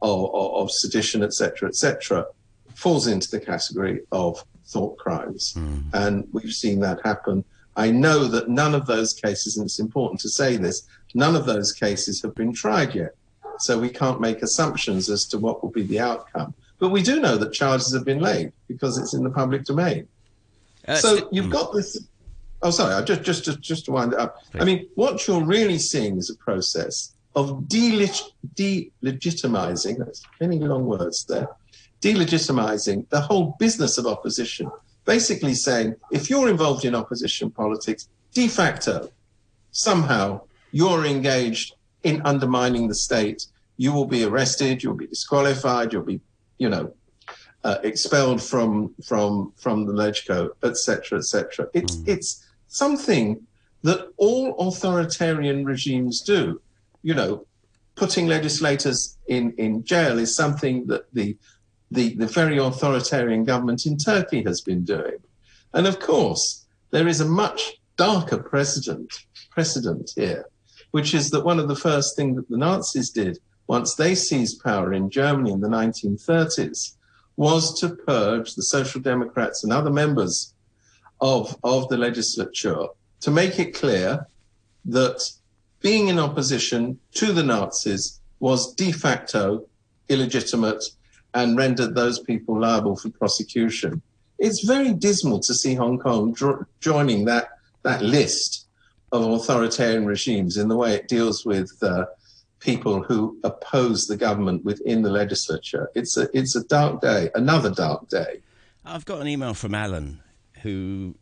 of, 0.02 0.20
of, 0.34 0.54
of 0.64 0.72
sedition, 0.72 1.24
etc., 1.24 1.70
etc., 1.70 2.26
falls 2.76 3.08
into 3.08 3.30
the 3.30 3.40
category 3.40 4.02
of 4.12 4.44
thought 4.66 4.98
crimes. 4.98 5.54
Mm. 5.58 5.84
And 5.94 6.28
we've 6.32 6.54
seen 6.54 6.80
that 6.82 7.00
happen. 7.04 7.44
I 7.76 7.92
know 7.92 8.26
that 8.26 8.50
none 8.50 8.76
of 8.76 8.86
those 8.86 9.14
cases, 9.14 9.58
and 9.58 9.66
it's 9.66 9.80
important 9.80 10.20
to 10.22 10.30
say 10.30 10.58
this, 10.58 10.88
none 11.14 11.36
of 11.36 11.46
those 11.46 11.72
cases 11.72 12.22
have 12.22 12.36
been 12.36 12.54
tried 12.54 12.94
yet. 12.94 13.16
So 13.60 13.80
we 13.80 13.90
can't 13.90 14.20
make 14.20 14.42
assumptions 14.42 15.10
as 15.10 15.26
to 15.26 15.38
what 15.38 15.64
will 15.64 15.72
be 15.72 15.84
the 15.84 16.00
outcome. 16.00 16.54
But 16.80 16.90
we 16.90 17.02
do 17.02 17.20
know 17.20 17.38
that 17.38 17.54
charges 17.54 17.94
have 17.94 18.04
been 18.04 18.20
laid 18.20 18.52
because 18.68 18.98
it's 18.98 19.14
in 19.14 19.24
the 19.24 19.30
public 19.30 19.64
domain. 19.64 20.08
Uh, 20.88 20.96
so 20.96 21.30
you've 21.32 21.52
got 21.52 21.74
this. 21.74 21.98
Oh, 22.62 22.72
sorry. 22.72 23.04
Just, 23.06 23.24
just, 23.24 23.46
just, 23.46 23.62
just 23.62 23.86
to 23.86 23.92
wind 23.92 24.14
it 24.14 24.20
up. 24.20 24.44
Please. 24.52 24.62
I 24.62 24.66
mean, 24.66 24.90
what 24.96 25.26
you're 25.28 25.44
really 25.44 25.78
seeing 25.78 26.18
is 26.18 26.30
a 26.30 26.36
process 26.36 27.14
of 27.36 27.68
deleg- 27.68 28.32
delegitimizing. 28.56 29.98
That's 29.98 30.24
many 30.40 30.60
long 30.60 30.86
words 30.86 31.26
there 31.26 31.48
delegitimizing 32.04 33.08
the 33.10 33.22
whole 33.22 33.56
business 33.60 33.98
of 33.98 34.06
opposition, 34.06 34.70
basically 35.06 35.54
saying 35.54 35.96
if 36.12 36.30
you're 36.30 36.50
involved 36.50 36.84
in 36.84 36.94
opposition 36.94 37.50
politics, 37.50 38.10
de 38.34 38.48
facto, 38.48 39.10
somehow 39.72 40.42
you're 40.72 41.06
engaged 41.06 41.76
in 42.04 42.22
undermining 42.26 42.90
the 42.90 42.96
state, 42.96 43.48
you 43.78 43.94
will 43.94 44.06
be 44.06 44.24
arrested, 44.26 44.84
you'll 44.84 44.96
be 45.06 45.08
disqualified, 45.08 45.94
you'll 45.94 46.04
be, 46.04 46.20
you 46.58 46.70
know, 46.70 46.94
uh, 47.64 47.78
expelled 47.84 48.42
from 48.42 48.94
from 49.06 49.54
from 49.56 49.86
the 49.86 49.94
legco, 49.94 50.50
etc., 50.64 51.20
etc. 51.20 51.68
It's 51.74 51.96
mm. 51.96 52.08
it's 52.10 52.46
something 52.68 53.42
that 53.84 54.12
all 54.18 54.56
authoritarian 54.68 55.64
regimes 55.64 56.22
do. 56.22 56.62
You 57.04 57.14
know, 57.14 57.46
putting 57.96 58.28
legislators 58.28 59.18
in 59.28 59.54
in 59.58 59.86
jail 59.86 60.20
is 60.20 60.36
something 60.36 60.88
that 60.88 61.06
the 61.14 61.38
the, 61.94 62.16
the 62.16 62.28
very 62.28 62.58
authoritarian 62.58 63.44
government 63.44 63.86
in 63.86 63.98
Turkey 63.98 64.44
has 64.44 64.62
been 64.62 64.84
doing. 64.84 65.18
And 65.74 65.88
of 65.88 66.00
course, 66.00 66.66
there 66.92 67.08
is 67.08 67.22
a 67.22 67.26
much 67.26 67.74
darker 67.98 68.38
precedent, 68.38 69.12
precedent 69.52 70.12
here, 70.16 70.46
which 70.92 71.14
is 71.14 71.30
that 71.30 71.46
one 71.46 71.60
of 71.60 71.68
the 71.68 71.76
first 71.76 72.16
things 72.16 72.36
that 72.36 72.50
the 72.50 72.58
Nazis 72.58 73.10
did 73.12 73.40
once 73.68 73.96
they 73.96 74.16
seized 74.16 74.64
power 74.64 74.94
in 74.94 75.10
Germany 75.10 75.52
in 75.52 75.62
the 75.62 75.68
1930s 75.68 76.96
was 77.38 77.80
to 77.80 77.90
purge 77.90 78.56
the 78.56 78.64
Social 78.64 79.02
Democrats 79.02 79.64
and 79.64 79.72
other 79.72 79.90
members 79.90 80.54
of, 81.22 81.56
of 81.64 81.88
the 81.90 81.98
legislature 81.98 82.88
to 83.22 83.32
make 83.32 83.60
it 83.60 83.74
clear 83.74 84.28
that 84.86 85.22
being 85.80 86.08
in 86.08 86.20
opposition 86.20 87.00
to 87.14 87.32
the 87.32 87.44
Nazis 87.44 88.20
was 88.40 88.74
de 88.74 88.92
facto 88.92 89.66
illegitimate 90.10 90.84
and 91.34 91.58
rendered 91.58 91.96
those 91.96 92.20
people 92.20 92.60
liable 92.60 92.96
for 92.96 93.10
prosecution. 93.10 94.02
It's 94.40 94.64
very 94.64 94.94
dismal 94.94 95.40
to 95.42 95.54
see 95.54 95.76
Hong 95.76 96.00
Kong 96.00 96.36
joining 96.80 97.26
that, 97.26 97.50
that 97.84 98.02
list 98.02 98.68
of 99.12 99.24
authoritarian 99.24 100.06
regimes 100.06 100.58
in 100.58 100.68
the 100.68 100.76
way 100.76 100.96
it 100.96 101.08
deals 101.08 101.46
with 101.46 101.72
uh, 101.82 102.06
people 102.60 103.04
who 103.04 103.38
oppose 103.44 104.08
the 104.08 104.18
government 104.18 104.66
within 104.66 105.02
the 105.02 105.12
legislature. 105.12 105.90
It's 105.96 106.18
a, 106.18 106.28
it's 106.38 106.56
a 106.56 106.64
dark 106.64 107.02
day, 107.02 107.30
another 107.36 107.70
dark 107.70 108.10
day. 108.10 108.42
I've 108.86 109.06
got 109.06 109.22
an 109.22 109.28
email 109.28 109.54
from 109.54 109.76
Alan 109.76 110.22
who 110.62 111.16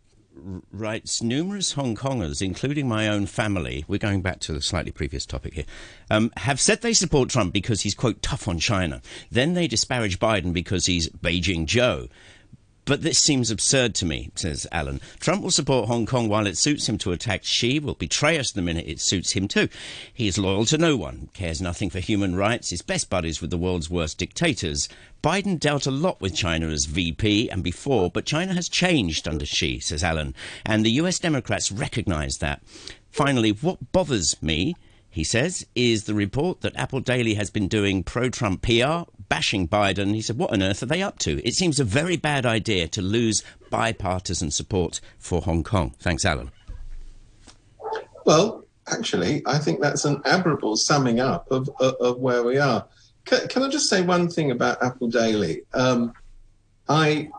writes 0.71 1.21
numerous 1.21 1.73
Hong 1.73 1.95
Kongers, 1.95 2.41
including 2.41 2.87
my 2.87 3.07
own 3.07 3.25
family, 3.25 3.85
we're 3.87 3.97
going 3.97 4.21
back 4.21 4.39
to 4.41 4.53
the 4.53 4.61
slightly 4.61 4.91
previous 4.91 5.25
topic 5.25 5.53
here, 5.53 5.65
um, 6.09 6.31
have 6.37 6.59
said 6.59 6.81
they 6.81 6.93
support 6.93 7.29
Trump 7.29 7.53
because 7.53 7.81
he's, 7.81 7.95
quote, 7.95 8.21
tough 8.21 8.47
on 8.47 8.59
China. 8.59 9.01
Then 9.29 9.53
they 9.53 9.67
disparage 9.67 10.19
Biden 10.19 10.53
because 10.53 10.85
he's 10.85 11.09
Beijing 11.09 11.65
Joe. 11.65 12.07
But 12.91 13.03
this 13.03 13.19
seems 13.19 13.49
absurd 13.49 13.95
to 13.95 14.05
me, 14.05 14.31
says 14.35 14.67
Alan. 14.69 14.99
Trump 15.21 15.43
will 15.43 15.49
support 15.49 15.87
Hong 15.87 16.05
Kong 16.05 16.27
while 16.27 16.45
it 16.45 16.57
suits 16.57 16.89
him 16.89 16.97
to 16.97 17.13
attack 17.13 17.45
Xi, 17.45 17.79
will 17.79 17.93
betray 17.93 18.37
us 18.37 18.51
the 18.51 18.61
minute 18.61 18.85
it 18.85 18.99
suits 18.99 19.31
him 19.31 19.47
too. 19.47 19.69
He 20.13 20.27
is 20.27 20.37
loyal 20.37 20.65
to 20.65 20.77
no 20.77 20.97
one, 20.97 21.29
cares 21.31 21.61
nothing 21.61 21.89
for 21.89 22.01
human 22.01 22.35
rights, 22.35 22.73
is 22.73 22.81
best 22.81 23.09
buddies 23.09 23.39
with 23.39 23.49
the 23.49 23.57
world's 23.57 23.89
worst 23.89 24.17
dictators. 24.17 24.89
Biden 25.23 25.57
dealt 25.57 25.85
a 25.85 25.89
lot 25.89 26.19
with 26.19 26.35
China 26.35 26.67
as 26.67 26.83
VP 26.83 27.49
and 27.49 27.63
before, 27.63 28.11
but 28.11 28.25
China 28.25 28.53
has 28.55 28.67
changed 28.67 29.25
under 29.25 29.45
Xi, 29.45 29.79
says 29.79 30.03
Alan, 30.03 30.35
and 30.65 30.85
the 30.85 30.91
US 30.99 31.17
Democrats 31.17 31.71
recognize 31.71 32.39
that. 32.39 32.61
Finally, 33.09 33.51
what 33.51 33.93
bothers 33.93 34.35
me 34.41 34.75
he 35.11 35.25
says, 35.25 35.67
is 35.75 36.05
the 36.05 36.13
report 36.13 36.61
that 36.61 36.75
Apple 36.77 37.01
Daily 37.01 37.33
has 37.33 37.49
been 37.49 37.67
doing 37.67 38.01
pro 38.01 38.29
Trump 38.29 38.61
PR, 38.61 39.03
bashing 39.31 39.65
Biden. 39.65 40.13
He 40.13 40.21
said, 40.21 40.37
What 40.37 40.51
on 40.51 40.61
earth 40.61 40.83
are 40.83 40.87
they 40.87 41.01
up 41.01 41.17
to? 41.19 41.41
It 41.47 41.53
seems 41.53 41.79
a 41.79 41.85
very 41.85 42.17
bad 42.17 42.45
idea 42.45 42.89
to 42.89 43.01
lose 43.01 43.45
bipartisan 43.69 44.51
support 44.51 44.99
for 45.17 45.41
Hong 45.43 45.63
Kong. 45.63 45.95
Thanks, 45.99 46.25
Alan. 46.25 46.51
Well, 48.25 48.65
actually, 48.87 49.41
I 49.45 49.57
think 49.57 49.79
that's 49.79 50.03
an 50.03 50.21
admirable 50.25 50.75
summing 50.75 51.21
up 51.21 51.49
of, 51.49 51.69
of, 51.79 51.93
of 52.01 52.17
where 52.19 52.43
we 52.43 52.57
are. 52.57 52.85
Can, 53.23 53.47
can, 53.47 53.63
I 53.63 53.69
just 53.69 53.87
say 53.87 54.01
one 54.01 54.27
thing 54.27 54.51
about 54.51 54.83
Apple 54.83 55.07
Daily? 55.07 55.61
Um, 55.73 56.11
I 56.89 57.29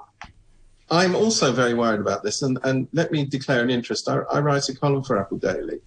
I'm 0.90 1.14
also 1.14 1.52
very 1.52 1.74
worried 1.74 2.00
about 2.00 2.22
this, 2.22 2.40
and, 2.40 2.58
and 2.64 2.88
let 2.94 3.12
me 3.12 3.26
declare 3.26 3.62
an 3.62 3.68
interest. 3.68 4.08
I, 4.08 4.20
I 4.32 4.40
write 4.40 4.66
a 4.70 4.74
column 4.74 5.02
for 5.02 5.20
Apple 5.20 5.36
Daily. 5.36 5.80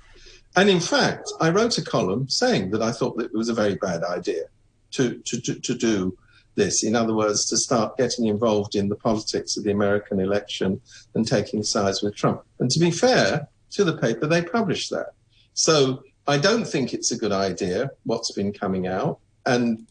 And 0.56 0.70
in 0.70 0.80
fact, 0.80 1.32
I 1.42 1.50
wrote 1.50 1.80
a 1.80 1.84
column 1.84 2.30
saying 2.30 2.70
that 2.72 2.84
I 2.84 2.92
thought 2.92 3.18
that 3.18 3.26
it 3.26 3.34
was 3.34 3.50
a 3.50 3.56
very 3.56 3.76
bad 3.76 4.04
idea 4.04 4.44
to, 4.92 5.20
to, 5.20 5.42
to, 5.42 5.76
do 5.76 6.18
this. 6.56 6.84
In 6.84 6.96
other 6.96 7.14
words, 7.14 7.46
to 7.48 7.58
start 7.58 7.98
getting 7.98 8.26
involved 8.26 8.76
in 8.76 8.90
the 8.90 8.96
politics 8.96 9.58
of 9.58 9.64
the 9.64 9.72
American 9.72 10.20
election 10.20 10.80
and 11.14 11.28
taking 11.28 11.64
sides 11.64 12.02
with 12.02 12.16
Trump. 12.16 12.42
And 12.60 12.70
to 12.72 12.80
be 12.80 12.92
fair 12.92 13.48
to 13.72 13.84
the 13.84 13.98
paper, 13.98 14.28
they 14.28 14.42
published 14.42 14.90
that. 14.92 15.14
So 15.54 16.04
I 16.28 16.38
don't 16.38 16.66
think 16.66 16.94
it's 16.94 17.12
a 17.12 17.18
good 17.18 17.32
idea 17.32 17.92
what's 18.04 18.32
been 18.32 18.54
coming 18.54 18.88
out. 18.88 19.20
And 19.46 19.86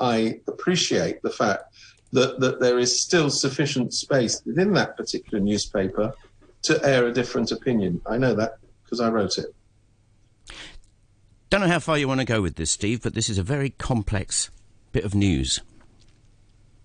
I 0.00 0.40
appreciate 0.48 1.22
the 1.22 1.30
fact 1.30 1.74
that, 2.12 2.40
that 2.40 2.60
there 2.60 2.78
is 2.78 3.00
still 3.00 3.28
sufficient 3.30 3.92
space 3.92 4.42
within 4.46 4.72
that 4.74 4.96
particular 4.96 5.42
newspaper 5.42 6.14
to 6.62 6.82
air 6.84 7.06
a 7.06 7.12
different 7.12 7.52
opinion. 7.52 8.00
I 8.06 8.16
know 8.16 8.34
that 8.34 8.58
because 8.82 9.00
I 9.00 9.08
wrote 9.10 9.38
it. 9.38 9.54
I 11.54 11.56
don't 11.58 11.68
know 11.68 11.72
how 11.72 11.78
far 11.78 11.96
you 11.96 12.08
want 12.08 12.18
to 12.18 12.26
go 12.26 12.42
with 12.42 12.56
this, 12.56 12.72
Steve, 12.72 13.00
but 13.00 13.14
this 13.14 13.28
is 13.28 13.38
a 13.38 13.42
very 13.44 13.70
complex 13.70 14.50
bit 14.90 15.04
of 15.04 15.14
news. 15.14 15.60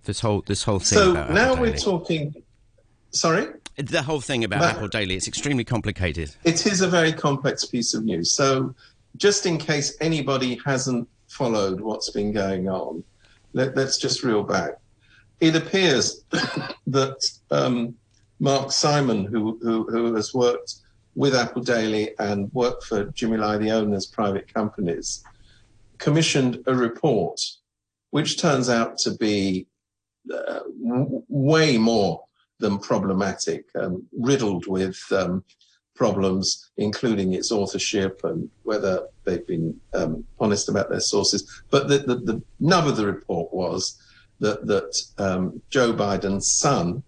This 0.03 0.19
whole 0.19 0.41
this 0.41 0.61
whole 0.61 0.77
thing. 0.77 0.99
So 0.99 1.13
now 1.33 1.59
we're 1.59 1.75
talking. 1.75 2.35
Sorry? 3.09 3.47
the 3.77 4.03
whole 4.03 4.21
thing 4.21 4.43
about 4.43 4.61
Apple 4.61 4.87
Daily. 4.87 5.15
It's 5.15 5.27
extremely 5.27 5.63
complicated. 5.63 6.35
It 6.43 6.67
is 6.67 6.81
a 6.81 6.87
very 6.87 7.11
complex 7.11 7.65
piece 7.65 7.95
of 7.95 8.03
news. 8.03 8.35
So, 8.35 8.75
just 9.17 9.47
in 9.47 9.57
case 9.57 9.97
anybody 10.01 10.59
hasn't 10.63 11.09
followed 11.29 11.81
what's 11.81 12.11
been 12.11 12.31
going 12.31 12.69
on, 12.69 13.03
let, 13.53 13.75
us 13.75 13.97
just 13.97 14.23
reel 14.23 14.43
back. 14.43 14.73
It 15.39 15.55
appears 15.55 16.23
that 16.85 17.27
um, 17.49 17.95
Mark 18.39 18.71
Simon, 18.71 19.25
who, 19.25 19.57
who, 19.63 19.85
who 19.89 20.13
has 20.13 20.31
worked 20.35 20.75
with 21.19 21.35
Apple 21.35 21.61
Daily 21.61 22.17
and 22.17 22.49
worked 22.53 22.85
for 22.85 23.03
Jimmy 23.11 23.35
Lai, 23.35 23.57
the 23.57 23.71
owner's 23.71 24.05
private 24.05 24.53
companies, 24.53 25.21
commissioned 25.97 26.63
a 26.65 26.73
report 26.73 27.37
which 28.11 28.39
turns 28.39 28.69
out 28.69 28.97
to 28.99 29.11
be 29.17 29.67
uh, 30.33 30.61
w- 30.81 31.21
way 31.27 31.77
more 31.77 32.23
than 32.59 32.79
problematic, 32.79 33.65
um, 33.75 34.07
riddled 34.17 34.65
with 34.65 34.97
um, 35.11 35.43
problems, 35.93 36.71
including 36.77 37.33
its 37.33 37.51
authorship 37.51 38.21
and 38.23 38.49
whether 38.63 39.05
they've 39.25 39.45
been 39.45 39.77
um, 39.93 40.23
honest 40.39 40.69
about 40.69 40.89
their 40.89 41.01
sources. 41.01 41.61
But 41.69 41.89
the, 41.89 41.97
the, 41.97 42.15
the 42.15 42.41
nub 42.61 42.87
of 42.87 42.95
the 42.95 43.05
report 43.05 43.53
was 43.53 44.01
that 44.39 44.67
that 44.67 44.93
um, 45.17 45.61
Joe 45.69 45.91
Biden's 45.91 46.53
son 46.53 47.03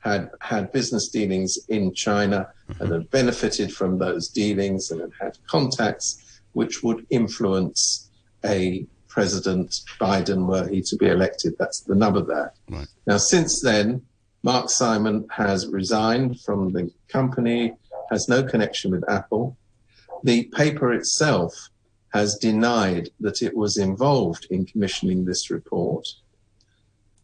had 0.00 0.30
had 0.40 0.72
business 0.72 1.08
dealings 1.08 1.58
in 1.68 1.92
China 1.92 2.48
and 2.68 2.76
mm-hmm. 2.78 2.92
had 2.92 3.10
benefited 3.10 3.72
from 3.72 3.98
those 3.98 4.28
dealings 4.28 4.90
and 4.90 5.00
had 5.00 5.12
had 5.20 5.38
contacts 5.46 6.40
which 6.52 6.82
would 6.82 7.06
influence 7.10 8.10
a 8.44 8.86
President 9.08 9.80
Biden 9.98 10.46
were 10.46 10.68
he 10.68 10.82
to 10.82 10.96
be 10.96 11.06
elected. 11.06 11.54
That's 11.58 11.80
the 11.80 11.94
nub 11.94 12.16
of 12.18 12.26
that. 12.26 12.52
Right. 12.68 12.86
Now, 13.06 13.16
since 13.16 13.62
then, 13.62 14.02
Mark 14.42 14.68
Simon 14.68 15.26
has 15.30 15.66
resigned 15.68 16.40
from 16.42 16.72
the 16.72 16.92
company, 17.08 17.72
has 18.10 18.28
no 18.28 18.42
connection 18.42 18.90
with 18.90 19.08
Apple. 19.08 19.56
The 20.22 20.44
paper 20.44 20.92
itself 20.92 21.70
has 22.12 22.36
denied 22.36 23.08
that 23.20 23.42
it 23.42 23.56
was 23.56 23.76
involved 23.76 24.46
in 24.50 24.66
commissioning 24.66 25.24
this 25.24 25.50
report. 25.50 26.06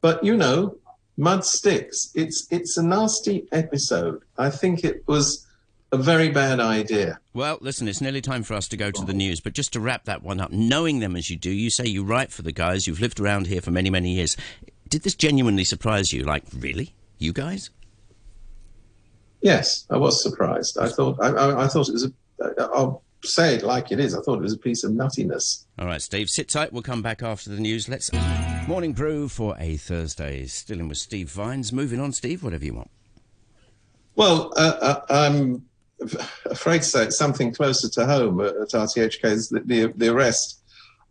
But 0.01 0.25
you 0.25 0.37
know, 0.37 0.77
mud 1.17 1.45
sticks. 1.45 2.11
It's 2.15 2.47
it's 2.51 2.77
a 2.77 2.83
nasty 2.83 3.47
episode. 3.53 4.23
I 4.39 4.51
think 4.51 4.85
it 4.85 5.07
was 5.07 5.47
a 5.93 5.97
very 5.99 6.31
bad 6.31 6.59
idea. 6.59 7.21
Well, 7.35 7.59
listen, 7.61 7.87
it's 7.87 8.01
nearly 8.01 8.23
time 8.23 8.43
for 8.43 8.55
us 8.55 8.67
to 8.69 8.77
go 8.77 8.91
to 8.91 9.05
the 9.05 9.13
news, 9.13 9.41
but 9.41 9.53
just 9.53 9.75
to 9.75 9.81
wrap 9.81 10.05
that 10.07 10.23
one 10.23 10.41
up, 10.41 10.51
knowing 10.51 11.01
them 11.01 11.17
as 11.17 11.31
you 11.31 11.37
do, 11.37 11.51
you 11.51 11.71
say 11.71 11.87
you 11.87 12.03
write 12.03 12.33
for 12.33 12.43
the 12.43 12.53
guys, 12.53 12.87
you've 12.87 13.01
lived 13.01 13.21
around 13.21 13.47
here 13.47 13.61
for 13.61 13.71
many, 13.71 13.91
many 13.91 14.15
years. 14.15 14.37
Did 14.89 15.03
this 15.03 15.15
genuinely 15.15 15.65
surprise 15.65 16.13
you? 16.13 16.23
Like, 16.25 16.45
really? 16.57 16.95
You 17.19 17.33
guys? 17.33 17.71
Yes, 19.43 19.87
I 19.91 19.99
was 19.99 20.23
surprised. 20.23 20.79
I 20.79 20.89
thought 20.89 21.19
I, 21.21 21.29
I, 21.29 21.65
I 21.65 21.69
thought 21.69 21.89
it 21.89 21.93
was 21.93 22.05
a. 22.05 22.13
I'll 22.59 23.03
say 23.25 23.55
it 23.55 23.63
like 23.63 23.93
it 23.93 24.01
is. 24.01 24.15
I 24.15 24.21
thought 24.21 24.39
it 24.39 24.43
was 24.43 24.53
a 24.53 24.59
piece 24.59 24.85
of 24.85 24.93
nuttiness. 24.93 25.65
All 25.79 25.87
right, 25.87 26.03
Steve, 26.03 26.29
sit 26.29 26.49
tight. 26.49 26.73
We'll 26.73 26.83
come 26.83 27.03
back 27.03 27.23
after 27.23 27.51
the 27.51 27.61
news. 27.61 27.89
Let's. 27.89 28.11
Morning 28.69 28.93
brew 28.93 29.29
for 29.29 29.57
a 29.59 29.77
Thursday. 29.77 30.47
Still 30.47 30.81
in 30.81 30.89
with 30.89 30.99
Steve 30.99 31.31
Vines. 31.31 31.73
Moving 31.73 32.01
on, 32.01 32.13
Steve, 32.13 32.43
whatever 32.43 32.65
you 32.65 32.75
want. 32.75 32.91
Well, 34.15 34.53
uh, 34.57 34.75
uh, 34.81 35.01
I'm 35.09 35.65
afraid 36.47 36.79
to 36.79 36.85
say 36.85 37.05
it's 37.05 37.19
something 37.19 37.53
closer 37.53 37.89
to 37.91 38.07
home 38.07 38.41
at, 38.41 38.55
at 38.57 38.69
RTHK 38.69 39.25
is 39.25 39.49
the, 39.49 39.61
the, 39.61 39.93
the 39.97 40.09
arrest 40.09 40.61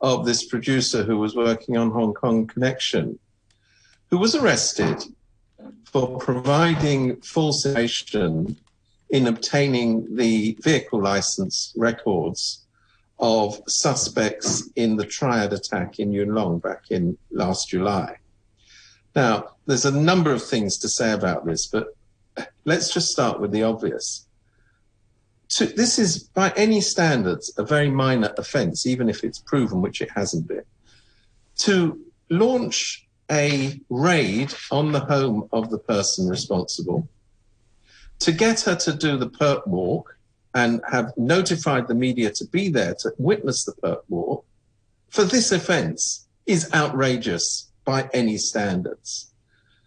of 0.01 0.25
this 0.25 0.45
producer 0.45 1.03
who 1.03 1.17
was 1.17 1.35
working 1.35 1.77
on 1.77 1.91
Hong 1.91 2.13
Kong 2.13 2.47
Connection, 2.47 3.19
who 4.09 4.17
was 4.17 4.35
arrested 4.35 5.03
for 5.85 6.17
providing 6.19 7.21
false 7.21 7.65
information 7.65 8.57
in 9.11 9.27
obtaining 9.27 10.15
the 10.15 10.57
vehicle 10.61 11.01
license 11.01 11.73
records 11.75 12.65
of 13.19 13.61
suspects 13.67 14.69
in 14.75 14.95
the 14.95 15.05
triad 15.05 15.53
attack 15.53 15.99
in 15.99 16.11
Yuen 16.11 16.33
Long 16.33 16.59
back 16.59 16.89
in 16.89 17.17
last 17.29 17.69
July. 17.69 18.17
Now, 19.15 19.49
there's 19.65 19.85
a 19.85 19.91
number 19.91 20.31
of 20.31 20.41
things 20.43 20.77
to 20.79 20.89
say 20.89 21.11
about 21.11 21.45
this, 21.45 21.67
but 21.67 21.87
let's 22.65 22.91
just 22.93 23.09
start 23.09 23.39
with 23.39 23.51
the 23.51 23.63
obvious. 23.63 24.25
To, 25.49 25.65
this 25.65 25.99
is, 25.99 26.23
by 26.23 26.53
any 26.55 26.79
standards, 26.79 27.53
a 27.57 27.63
very 27.63 27.89
minor 27.89 28.33
offence, 28.37 28.87
even 28.87 29.09
if 29.09 29.23
it's 29.23 29.39
proven, 29.39 29.81
which 29.81 30.01
it 30.01 30.09
hasn't 30.15 30.47
been. 30.47 30.63
To 31.57 31.99
launch 32.29 33.05
a 33.29 33.79
raid 33.89 34.53
on 34.71 34.93
the 34.93 35.01
home 35.01 35.49
of 35.51 35.69
the 35.69 35.77
person 35.77 36.27
responsible, 36.27 37.07
to 38.21 38.31
get 38.31 38.61
her 38.61 38.75
to 38.75 38.93
do 38.93 39.17
the 39.17 39.29
perp 39.29 39.67
walk 39.67 40.15
and 40.53 40.81
have 40.89 41.11
notified 41.17 41.87
the 41.87 41.95
media 41.95 42.29
to 42.31 42.45
be 42.45 42.69
there 42.69 42.93
to 42.93 43.11
witness 43.17 43.65
the 43.65 43.73
perp 43.73 44.01
walk, 44.09 44.45
for 45.09 45.23
this 45.23 45.51
offence 45.51 46.27
is 46.45 46.71
outrageous 46.73 47.71
by 47.83 48.09
any 48.13 48.37
standards. 48.37 49.33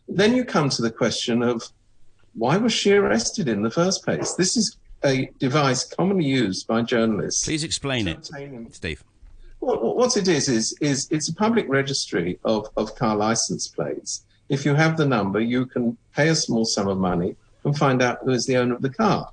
Then 0.09 0.35
you 0.35 0.44
come 0.44 0.68
to 0.70 0.83
the 0.83 0.90
question 0.90 1.42
of 1.42 1.62
why 2.35 2.57
was 2.57 2.73
she 2.73 2.92
arrested 2.92 3.49
in 3.49 3.62
the 3.62 3.70
first 3.70 4.05
place? 4.05 4.35
This 4.35 4.57
is 4.57 4.77
a 5.05 5.31
device 5.38 5.85
commonly 5.85 6.25
used 6.25 6.66
by 6.66 6.83
journalists. 6.83 7.44
Please 7.44 7.62
explain 7.62 8.09
it, 8.09 8.29
Steve. 8.73 9.05
well, 9.61 9.94
what 9.94 10.16
it 10.16 10.27
is 10.27 10.49
is 10.49 10.77
is 10.81 11.09
it's 11.11 11.29
a 11.29 11.35
public 11.35 11.66
registry 11.68 12.38
of, 12.44 12.68
of 12.77 12.97
car 12.97 13.14
license 13.14 13.68
plates. 13.68 14.25
If 14.49 14.64
you 14.64 14.75
have 14.75 14.97
the 14.97 15.07
number, 15.07 15.40
you 15.40 15.66
can 15.66 15.97
pay 16.14 16.29
a 16.29 16.35
small 16.35 16.64
sum 16.64 16.88
of 16.88 16.99
money 16.99 17.37
and 17.64 17.77
find 17.77 18.03
out 18.03 18.18
who 18.22 18.31
is 18.31 18.46
the 18.46 18.57
owner 18.57 18.74
of 18.74 18.83
the 18.83 18.90
car. 18.90 19.31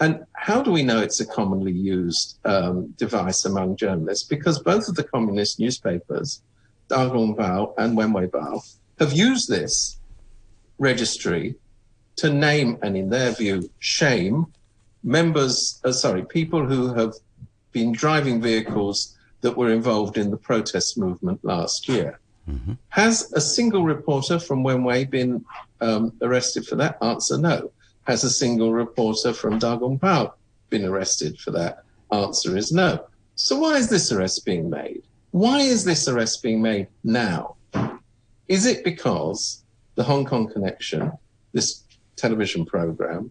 And 0.00 0.24
how 0.34 0.62
do 0.62 0.70
we 0.70 0.82
know 0.82 1.00
it's 1.00 1.20
a 1.20 1.26
commonly 1.26 1.72
used 1.72 2.38
um, 2.44 2.88
device 2.98 3.44
among 3.44 3.76
journalists? 3.76 4.26
Because 4.26 4.58
both 4.60 4.88
of 4.88 4.94
the 4.94 5.04
communist 5.04 5.58
newspapers, 5.58 6.40
Dagong 6.88 7.36
Bao 7.36 7.74
and 7.78 7.96
Wenwei 7.96 8.28
Bao, 8.28 8.62
have 9.00 9.12
used 9.12 9.48
this 9.48 9.98
registry 10.78 11.56
to 12.16 12.32
name 12.32 12.78
and, 12.82 12.96
in 12.96 13.10
their 13.10 13.32
view, 13.32 13.68
shame 13.78 14.46
members, 15.02 15.80
uh, 15.84 15.92
sorry, 15.92 16.24
people 16.24 16.66
who 16.66 16.94
have 16.94 17.14
been 17.72 17.92
driving 17.92 18.40
vehicles 18.40 19.16
that 19.40 19.56
were 19.56 19.72
involved 19.72 20.16
in 20.16 20.30
the 20.30 20.36
protest 20.36 20.98
movement 20.98 21.44
last 21.44 21.88
year. 21.88 22.20
Has 22.88 23.32
a 23.32 23.40
single 23.40 23.84
reporter 23.84 24.38
from 24.38 24.64
Wenwei 24.64 25.08
been 25.08 25.44
um, 25.80 26.12
arrested 26.22 26.66
for 26.66 26.76
that? 26.76 26.98
Answer 27.02 27.38
no. 27.38 27.70
Has 28.04 28.24
a 28.24 28.30
single 28.30 28.72
reporter 28.72 29.32
from 29.32 29.60
Dagong 29.60 30.00
Pao 30.00 30.34
been 30.70 30.84
arrested 30.84 31.38
for 31.38 31.50
that? 31.52 31.84
Answer 32.10 32.56
is 32.56 32.72
no. 32.72 33.06
So 33.34 33.58
why 33.58 33.76
is 33.76 33.88
this 33.88 34.10
arrest 34.10 34.44
being 34.44 34.70
made? 34.70 35.02
Why 35.30 35.60
is 35.60 35.84
this 35.84 36.08
arrest 36.08 36.42
being 36.42 36.62
made 36.62 36.88
now? 37.04 37.56
Is 38.48 38.64
it 38.64 38.82
because 38.82 39.62
the 39.94 40.02
Hong 40.02 40.24
Kong 40.24 40.50
Connection, 40.50 41.12
this 41.52 41.84
television 42.16 42.64
program, 42.64 43.30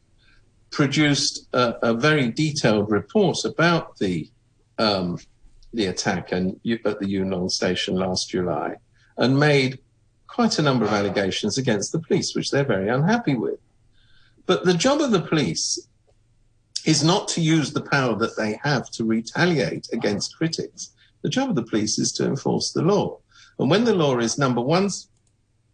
produced 0.70 1.48
a, 1.54 1.76
a 1.82 1.94
very 1.94 2.30
detailed 2.30 2.92
report 2.92 3.38
about 3.46 3.98
the 3.98 4.30
um, 4.78 5.18
the 5.74 5.88
attack 5.88 6.32
and 6.32 6.60
at 6.86 7.00
the 7.00 7.08
Yuen 7.08 7.32
Long 7.32 7.50
station 7.50 7.96
last 7.96 8.30
July, 8.30 8.76
and 9.18 9.40
made 9.40 9.80
quite 10.28 10.60
a 10.60 10.62
number 10.62 10.86
of 10.86 10.94
allegations 10.94 11.58
against 11.58 11.92
the 11.92 12.00
police, 12.00 12.36
which 12.36 12.52
they're 12.52 12.64
very 12.64 12.90
unhappy 12.90 13.36
with. 13.36 13.60
But 14.46 14.66
the 14.66 14.74
job 14.74 15.02
of 15.02 15.12
the 15.12 15.22
police 15.22 15.88
is 16.86 17.04
not 17.04 17.28
to 17.30 17.42
use 17.42 17.74
the 17.74 17.82
power 17.82 18.16
that 18.16 18.38
they 18.38 18.60
have 18.64 18.90
to 18.92 19.04
retaliate 19.04 19.88
against 19.92 20.38
critics. 20.38 20.92
The 21.22 21.30
job 21.30 21.50
of 21.50 21.56
the 21.56 21.64
police 21.64 22.00
is 22.00 22.12
to 22.14 22.26
enforce 22.26 22.72
the 22.72 22.82
law. 22.82 23.20
And 23.60 23.70
when 23.70 23.84
the 23.84 23.96
law 23.96 24.18
is 24.20 24.38
number 24.38 24.62
one, 24.62 24.90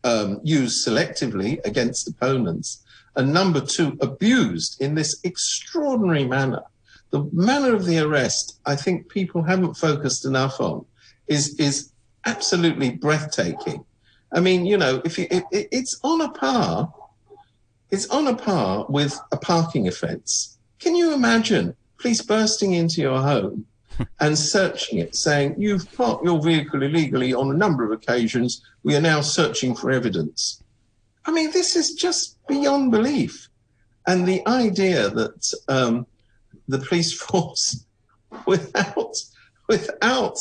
um, 0.04 0.40
used 0.44 0.86
selectively 0.86 1.64
against 1.66 2.08
opponents, 2.08 2.84
and 3.16 3.32
number 3.32 3.62
two, 3.62 3.98
abused 4.02 4.82
in 4.82 4.96
this 4.96 5.20
extraordinary 5.24 6.26
manner, 6.26 6.64
the 7.12 7.30
manner 7.32 7.76
of 7.76 7.86
the 7.86 8.00
arrest, 8.00 8.60
I 8.66 8.76
think 8.76 9.08
people 9.08 9.44
haven't 9.44 9.76
focused 9.76 10.26
enough 10.26 10.60
on, 10.60 10.86
is 11.28 11.60
is 11.60 11.93
absolutely 12.26 12.92
breathtaking. 12.92 13.86
I 14.32 14.40
mean, 14.40 14.66
you 14.66 14.78
know, 14.78 15.02
if 15.06 15.18
you, 15.18 15.28
it, 15.30 15.44
it, 15.52 15.68
it's 15.72 16.00
on 16.04 16.22
a 16.22 16.30
par, 16.30 16.94
it's 17.92 18.10
on 18.10 18.28
a 18.28 18.36
par 18.36 18.86
with 18.90 19.20
a 19.32 19.38
parking 19.38 19.88
offence. 19.88 20.58
Can 20.80 20.96
you 20.96 21.14
imagine 21.14 21.76
police 22.04 22.22
bursting 22.22 22.74
into 22.74 23.02
your 23.02 23.22
home 23.22 23.66
and 24.20 24.38
searching 24.38 25.00
it, 25.00 25.16
saying 25.16 25.56
you've 25.58 25.92
parked 25.94 26.26
your 26.26 26.42
vehicle 26.42 26.84
illegally 26.84 27.34
on 27.34 27.50
a 27.50 27.58
number 27.58 27.84
of 27.84 27.92
occasions. 27.92 28.62
We 28.84 28.96
are 28.96 29.02
now 29.02 29.22
searching 29.22 29.76
for 29.76 29.92
evidence. 29.92 30.62
I 31.26 31.32
mean, 31.32 31.52
this 31.52 31.76
is 31.76 31.94
just 31.94 32.38
beyond 32.48 32.92
belief. 32.92 33.48
And 34.06 34.28
the 34.28 34.46
idea 34.48 35.10
that 35.10 35.54
um, 35.70 36.06
the 36.68 36.80
police 36.80 37.14
force 37.22 37.86
without 38.46 39.16
without 39.70 40.38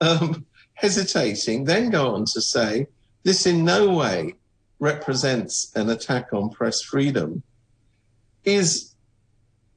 um, 0.00 0.44
hesitating, 0.76 1.64
then 1.64 1.90
go 1.90 2.14
on 2.14 2.24
to 2.26 2.40
say 2.40 2.86
this 3.24 3.46
in 3.46 3.64
no 3.64 3.90
way 3.90 4.34
represents 4.78 5.72
an 5.74 5.90
attack 5.90 6.32
on 6.32 6.50
press 6.50 6.80
freedom 6.80 7.42
is 8.44 8.94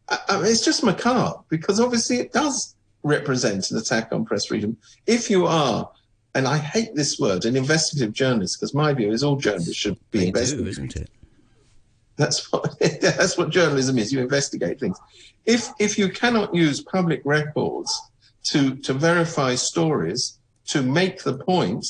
I 0.10 0.38
mean, 0.38 0.46
it's 0.46 0.66
just 0.66 0.84
macabre 0.84 1.40
because 1.50 1.80
obviously 1.80 2.18
it 2.18 2.34
does 2.34 2.76
represent 3.04 3.70
an 3.72 3.78
attack 3.78 4.12
on 4.12 4.26
press 4.26 4.46
freedom. 4.46 4.78
If 5.06 5.30
you 5.30 5.46
are, 5.46 5.90
and 6.34 6.48
I 6.48 6.58
hate 6.58 6.96
this 6.96 7.20
word, 7.20 7.46
an 7.46 7.56
investigative 7.56 8.14
journalist, 8.14 8.60
because 8.60 8.74
my 8.74 8.94
view 8.94 9.12
is 9.12 9.24
all 9.24 9.36
journalists 9.36 9.76
should 9.76 9.98
be 10.12 10.28
investigative, 10.28 10.68
isn't 10.68 10.96
it? 10.96 11.10
That's 12.16 12.52
what 12.52 12.78
that's 13.02 13.38
what 13.38 13.50
journalism 13.50 13.98
is. 13.98 14.12
You 14.12 14.20
investigate 14.20 14.80
things. 14.80 15.00
If 15.46 15.70
if 15.80 15.98
you 15.98 16.10
cannot 16.10 16.54
use 16.54 16.82
public 16.82 17.22
records 17.24 17.92
to 18.46 18.76
to 18.78 18.94
verify 18.94 19.56
stories, 19.56 20.39
to 20.70 20.82
make 20.82 21.24
the 21.24 21.38
point 21.38 21.86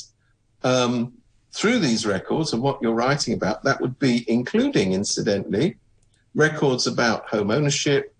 um, 0.64 1.14
through 1.52 1.80
these 1.80 2.06
records 2.06 2.54
of 2.54 2.62
what 2.62 2.82
you're 2.82 2.94
writing 2.94 3.34
about, 3.34 3.64
that 3.64 3.80
would 3.82 3.98
be 4.00 4.26
including, 4.30 4.94
incidentally, 4.94 5.76
records 6.36 6.88
about 6.88 7.28
home 7.30 7.52
ownership. 7.52 8.14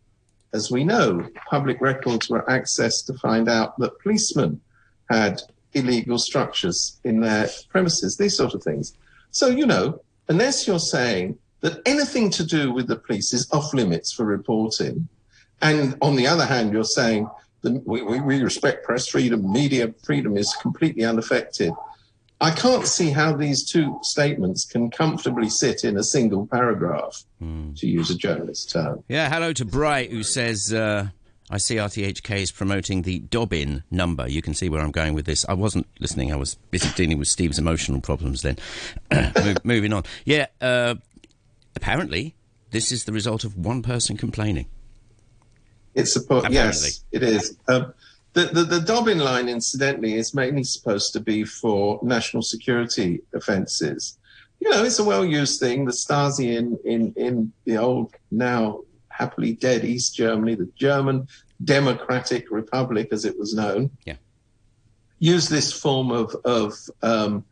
As 0.54 0.72
we 0.72 0.84
know, 0.84 1.28
public 1.50 1.80
records 1.80 2.30
were 2.30 2.44
accessed 2.44 3.06
to 3.06 3.14
find 3.14 3.48
out 3.48 3.78
that 3.80 4.00
policemen 4.00 4.60
had 5.10 5.42
illegal 5.74 6.18
structures 6.18 7.00
in 7.04 7.22
their 7.22 7.48
premises, 7.70 8.18
these 8.18 8.36
sort 8.36 8.54
of 8.54 8.64
things. 8.64 8.98
So, 9.32 9.48
you 9.48 9.66
know, 9.66 10.02
unless 10.28 10.68
you're 10.68 10.80
saying 10.80 11.38
that 11.62 11.82
anything 11.86 12.30
to 12.32 12.44
do 12.44 12.72
with 12.72 12.88
the 12.88 12.96
police 12.96 13.32
is 13.34 13.50
off 13.52 13.74
limits 13.74 14.12
for 14.12 14.26
reporting, 14.26 15.08
and 15.62 15.96
on 16.02 16.16
the 16.16 16.28
other 16.28 16.46
hand, 16.46 16.74
you're 16.74 16.84
saying 16.84 17.30
that 17.62 17.86
we, 17.86 18.02
we 18.02 18.42
respect 18.42 18.86
press 18.86 19.08
freedom, 19.08 19.52
media 19.52 19.94
freedom 20.04 20.38
is 20.38 20.56
completely 20.62 21.04
unaffected, 21.04 21.74
I 22.42 22.52
can't 22.52 22.88
see 22.88 23.10
how 23.10 23.36
these 23.36 23.70
two 23.70 24.00
statements 24.02 24.66
can 24.66 24.90
comfortably 24.90 25.50
sit 25.50 25.84
in 25.84 25.98
a 25.98 26.04
single 26.04 26.48
paragraph, 26.48 27.24
mm. 27.42 27.78
to 27.78 27.88
use 27.88 28.10
a 28.10 28.16
journalist 28.16 28.72
term. 28.72 29.04
Yeah, 29.10 29.30
hello 29.30 29.52
to 29.54 29.66
Bright, 29.66 30.10
who 30.12 30.24
says, 30.24 30.74
uh, 30.74 31.10
I 31.50 31.58
see 31.58 31.76
RTHK 31.76 32.38
is 32.38 32.52
promoting 32.52 33.02
the 33.02 33.20
Dobbin 33.20 33.84
number. 33.92 34.30
You 34.30 34.42
can 34.42 34.54
see 34.54 34.70
where 34.70 34.82
I'm 34.82 34.92
going 34.92 35.16
with 35.16 35.26
this. 35.26 35.46
I 35.50 35.54
wasn't 35.54 35.88
listening, 36.00 36.32
I 36.32 36.38
was 36.38 36.56
busy 36.72 36.90
dealing 36.96 37.20
with 37.20 37.28
Steve's 37.28 37.60
emotional 37.60 38.00
problems 38.00 38.42
then. 38.42 38.58
moving 39.66 39.92
on. 39.92 40.04
Yeah, 40.24 40.46
uh, 40.62 40.96
apparently, 41.76 42.36
this 42.72 42.92
is 42.94 43.04
the 43.04 43.12
result 43.12 43.44
of 43.44 43.58
one 43.58 43.82
person 43.82 44.16
complaining. 44.16 44.68
It's 46.00 46.14
supposed, 46.14 46.50
yes, 46.50 47.04
it 47.12 47.24
is. 47.24 47.58
Um, 47.68 47.94
the, 48.34 48.46
the, 48.46 48.64
the 48.64 48.80
Dobbin 48.80 49.20
line, 49.20 49.50
incidentally, 49.50 50.16
is 50.16 50.34
mainly 50.34 50.64
supposed 50.64 51.14
to 51.14 51.20
be 51.20 51.44
for 51.44 52.00
national 52.04 52.44
security 52.44 53.22
offences. 53.34 54.18
You 54.60 54.70
know, 54.70 54.84
it's 54.84 55.00
a 55.00 55.04
well 55.04 55.26
used 55.26 55.60
thing. 55.60 55.86
The 55.86 55.92
Stasi 55.92 56.58
in, 56.58 56.78
in, 56.86 57.14
in 57.16 57.52
the 57.66 57.78
old, 57.78 58.14
now 58.32 58.82
happily 59.10 59.54
dead 59.54 59.84
East 59.84 60.16
Germany, 60.16 60.56
the 60.56 60.70
German 60.76 61.28
Democratic 61.64 62.52
Republic, 62.52 63.10
as 63.12 63.26
it 63.26 63.38
was 63.38 63.54
known, 63.54 63.90
yeah. 64.06 64.16
used 65.20 65.50
this 65.50 65.74
form 65.74 66.12
of, 66.12 66.36
of 66.46 66.74
um, 67.02 67.44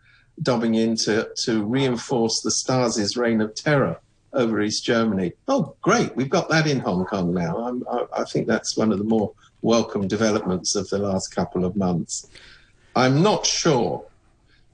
dobbing 0.42 0.76
in 0.76 0.96
to, 0.96 1.30
to 1.44 1.64
reinforce 1.66 2.42
the 2.42 2.50
Stasi's 2.50 3.18
reign 3.18 3.42
of 3.42 3.54
terror 3.56 4.00
over 4.34 4.62
East 4.62 4.84
Germany. 4.84 5.34
Oh, 5.48 5.76
great. 5.82 6.16
We've 6.16 6.30
got 6.30 6.50
that 6.50 6.68
in 6.68 6.80
Hong 6.80 7.06
Kong 7.06 7.34
now. 7.34 7.82
I, 7.92 8.22
I 8.22 8.24
think 8.26 8.48
that's 8.48 8.78
one 8.78 8.92
of 8.92 8.98
the 8.98 9.04
more 9.04 9.34
welcome 9.62 10.08
developments 10.08 10.76
of 10.76 10.88
the 10.90 10.98
last 10.98 11.34
couple 11.34 11.66
of 11.66 11.76
months. 11.76 12.28
I'm 12.96 13.22
not 13.22 13.46
sure 13.46 14.06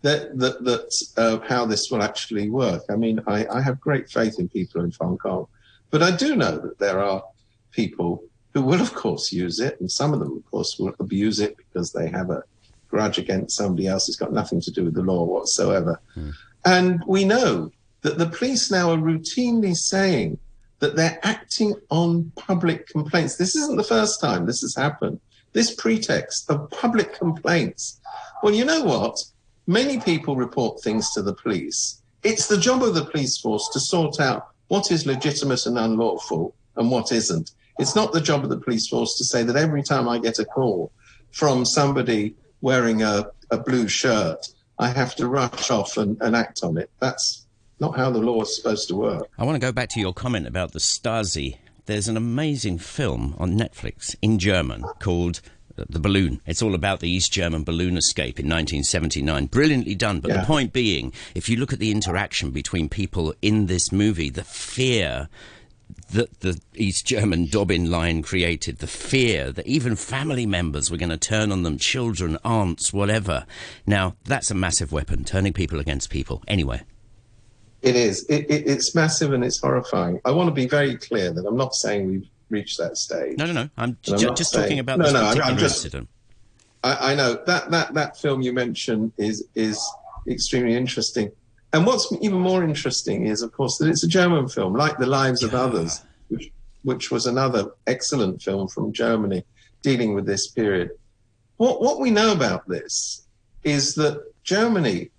that 0.02 0.38
that, 0.38 0.64
that 0.64 1.06
uh, 1.18 1.40
how 1.48 1.66
this 1.66 1.90
will 1.90 2.04
actually 2.04 2.50
work. 2.50 2.84
I 2.90 2.96
mean, 2.96 3.22
I, 3.28 3.46
I 3.48 3.62
have 3.62 3.80
great 3.80 4.10
faith 4.10 4.40
in 4.40 4.50
people 4.50 4.84
in 4.84 4.92
Hong 5.00 5.18
Kong, 5.18 5.48
but 5.90 6.04
I 6.04 6.12
do 6.16 6.36
know 6.36 6.58
that 6.58 6.80
there 6.80 7.00
are 7.00 7.24
people 7.72 8.24
who 8.54 8.62
will, 8.62 8.82
of 8.82 8.94
course, 8.94 9.32
use 9.32 9.60
it, 9.60 9.80
and 9.80 9.90
some 9.90 10.14
of 10.14 10.20
them, 10.20 10.38
of 10.38 10.52
course, 10.52 10.78
will 10.78 10.94
abuse 11.00 11.40
it 11.40 11.58
because 11.58 11.92
they 11.92 12.08
have 12.10 12.30
a 12.30 12.44
grudge 12.90 13.18
against 13.18 13.58
somebody 13.58 13.88
else. 13.88 14.08
It's 14.08 14.18
got 14.18 14.32
nothing 14.32 14.62
to 14.62 14.72
do 14.72 14.84
with 14.86 14.94
the 14.94 15.02
law 15.02 15.24
whatsoever. 15.24 16.00
Hmm. 16.14 16.30
And 16.66 17.04
we 17.08 17.26
know 17.26 17.72
that 18.04 18.18
the 18.18 18.28
police 18.28 18.70
now 18.70 18.92
are 18.92 18.98
routinely 18.98 19.76
saying 19.76 20.38
that 20.80 20.96
they're 20.96 21.20
acting 21.24 21.74
on 21.90 22.32
public 22.36 22.88
complaints. 22.88 23.38
This 23.38 23.56
isn't 23.56 23.78
the 23.78 23.84
first 23.84 24.22
time 24.22 24.46
this 24.46 24.62
has 24.62 24.76
happened. 24.76 25.20
This 25.54 25.74
pretext 25.74 26.50
of 26.50 26.70
public 26.70 27.14
complaints. 27.14 28.00
Well, 28.42 28.54
you 28.54 28.66
know 28.66 28.84
what? 28.84 29.24
Many 29.66 30.00
people 30.00 30.36
report 30.36 30.82
things 30.82 31.12
to 31.12 31.22
the 31.22 31.34
police. 31.34 32.02
It's 32.24 32.48
the 32.48 32.58
job 32.58 32.84
of 32.84 32.96
the 32.96 33.06
police 33.06 33.38
force 33.38 33.70
to 33.74 33.80
sort 33.80 34.20
out 34.20 34.48
what 34.68 34.92
is 34.92 35.06
legitimate 35.06 35.66
and 35.66 35.78
unlawful 35.78 36.56
and 36.76 36.92
what 36.92 37.12
isn't. 37.12 37.52
It's 37.80 37.96
not 37.96 38.12
the 38.12 38.22
job 38.22 38.44
of 38.44 38.50
the 38.50 38.60
police 38.60 38.88
force 38.88 39.18
to 39.18 39.24
say 39.24 39.44
that 39.44 39.56
every 39.56 39.84
time 39.84 40.10
I 40.10 40.20
get 40.20 40.40
a 40.40 40.46
call 40.46 40.92
from 41.32 41.66
somebody 41.66 42.36
wearing 42.62 43.04
a, 43.04 43.28
a 43.52 43.58
blue 43.58 43.88
shirt, 43.88 44.48
I 44.80 44.90
have 44.90 45.16
to 45.16 45.28
rush 45.28 45.72
off 45.72 45.98
and, 45.98 46.18
and 46.22 46.36
act 46.36 46.64
on 46.64 46.78
it. 46.78 46.90
That's 47.00 47.43
not 47.84 47.98
how 47.98 48.10
the 48.10 48.20
law 48.20 48.42
is 48.42 48.56
supposed 48.56 48.88
to 48.88 48.96
work. 48.96 49.30
I 49.38 49.44
want 49.44 49.56
to 49.56 49.60
go 49.68 49.74
back 49.74 49.90
to 49.90 50.00
your 50.00 50.14
comment 50.14 50.48
about 50.48 50.72
the 50.72 50.80
Stasi. 50.80 51.58
There's 51.86 52.08
an 52.08 52.16
amazing 52.16 52.78
film 52.78 53.36
on 53.38 53.58
Netflix 53.58 54.16
in 54.22 54.40
German 54.40 54.84
called 55.00 55.42
uh, 55.78 55.84
the 55.90 56.00
balloon. 56.00 56.40
It's 56.46 56.62
all 56.62 56.76
about 56.76 57.02
the 57.02 57.10
East 57.10 57.34
German 57.34 57.66
balloon 57.66 57.98
escape 57.98 58.40
in 58.40 58.46
1979. 58.46 59.48
Brilliantly 59.48 59.96
done. 59.96 60.22
But 60.22 60.32
yeah. 60.32 60.40
the 60.40 60.48
point 60.48 60.72
being, 60.72 61.12
if 61.36 61.50
you 61.50 61.58
look 61.58 61.74
at 61.74 61.80
the 61.80 61.92
interaction 61.92 62.52
between 62.52 62.88
people 62.88 63.34
in 63.42 63.66
this 63.66 63.92
movie, 63.92 64.30
the 64.30 64.46
fear 64.46 65.28
that 66.12 66.40
the 66.40 66.62
East 66.76 67.06
German 67.06 67.48
Dobbin 67.48 67.92
line 67.92 68.22
created, 68.22 68.78
the 68.78 68.88
fear 68.88 69.52
that 69.52 69.68
even 69.68 69.98
family 69.98 70.46
members 70.46 70.90
were 70.90 70.98
going 70.98 71.10
to 71.10 71.18
turn 71.18 71.52
on 71.52 71.64
them, 71.64 71.78
children, 71.78 72.38
aunts, 72.46 72.94
whatever. 72.94 73.46
Now, 73.86 74.16
that's 74.24 74.52
a 74.52 74.56
massive 74.56 74.94
weapon, 74.94 75.26
turning 75.26 75.52
people 75.52 75.82
against 75.82 76.10
people. 76.10 76.42
Anyway. 76.48 76.84
It 77.84 77.98
is. 77.98 78.26
It, 78.30 78.50
it, 78.50 78.66
it's 78.66 78.96
massive 78.96 79.34
and 79.34 79.44
it's 79.44 79.60
horrifying. 79.60 80.22
I 80.24 80.32
want 80.32 80.48
to 80.48 80.54
be 80.54 80.68
very 80.68 80.96
clear 80.96 81.34
that 81.34 81.46
I'm 81.46 81.58
not 81.58 81.76
saying 81.76 82.08
we've 82.08 82.30
reached 82.50 82.78
that 82.78 82.98
stage. 82.98 83.38
No, 83.38 83.46
no, 83.46 83.52
no. 83.52 83.70
I'm, 83.78 83.98
j- 84.02 84.14
I'm 84.14 84.36
just 84.36 84.52
saying, 84.52 84.64
talking 84.64 84.80
about 84.80 85.00
no, 85.00 85.04
this 85.04 85.14
no, 85.14 85.20
particular 85.20 85.52
I'm, 85.52 85.58
just, 85.58 85.86
incident. 85.86 86.10
I, 86.82 87.12
I, 87.12 87.16
know 87.16 87.44
that, 87.46 87.72
that 87.72 87.94
that 87.94 88.18
film 88.18 88.42
you 88.42 88.54
mentioned 88.54 89.12
is 89.18 89.46
is 89.54 89.86
extremely 90.28 90.76
interesting. 90.76 91.30
And 91.74 91.86
what's 91.86 92.10
even 92.22 92.40
more 92.40 92.64
interesting 92.64 93.26
is, 93.26 93.42
of 93.42 93.52
course, 93.52 93.78
that 93.80 93.90
it's 93.90 94.04
a 94.04 94.08
German 94.08 94.48
film, 94.48 94.76
like 94.76 94.98
The 94.98 95.08
Lives 95.08 95.42
yeah. 95.42 95.50
of 95.50 95.56
Others, 95.56 96.04
which, 96.30 96.52
which 96.84 97.12
was 97.12 97.26
another 97.26 97.72
excellent 97.88 98.42
film 98.42 98.68
from 98.70 98.94
Germany 98.94 99.44
dealing 99.82 100.14
with 100.14 100.26
this 100.26 100.48
period. 100.48 100.92
What 101.58 101.82
what 101.82 102.00
we 102.00 102.12
know 102.12 102.32
about 102.32 102.66
this 102.68 103.28
is 103.66 103.96
that 103.96 104.24
Germany 104.44 105.10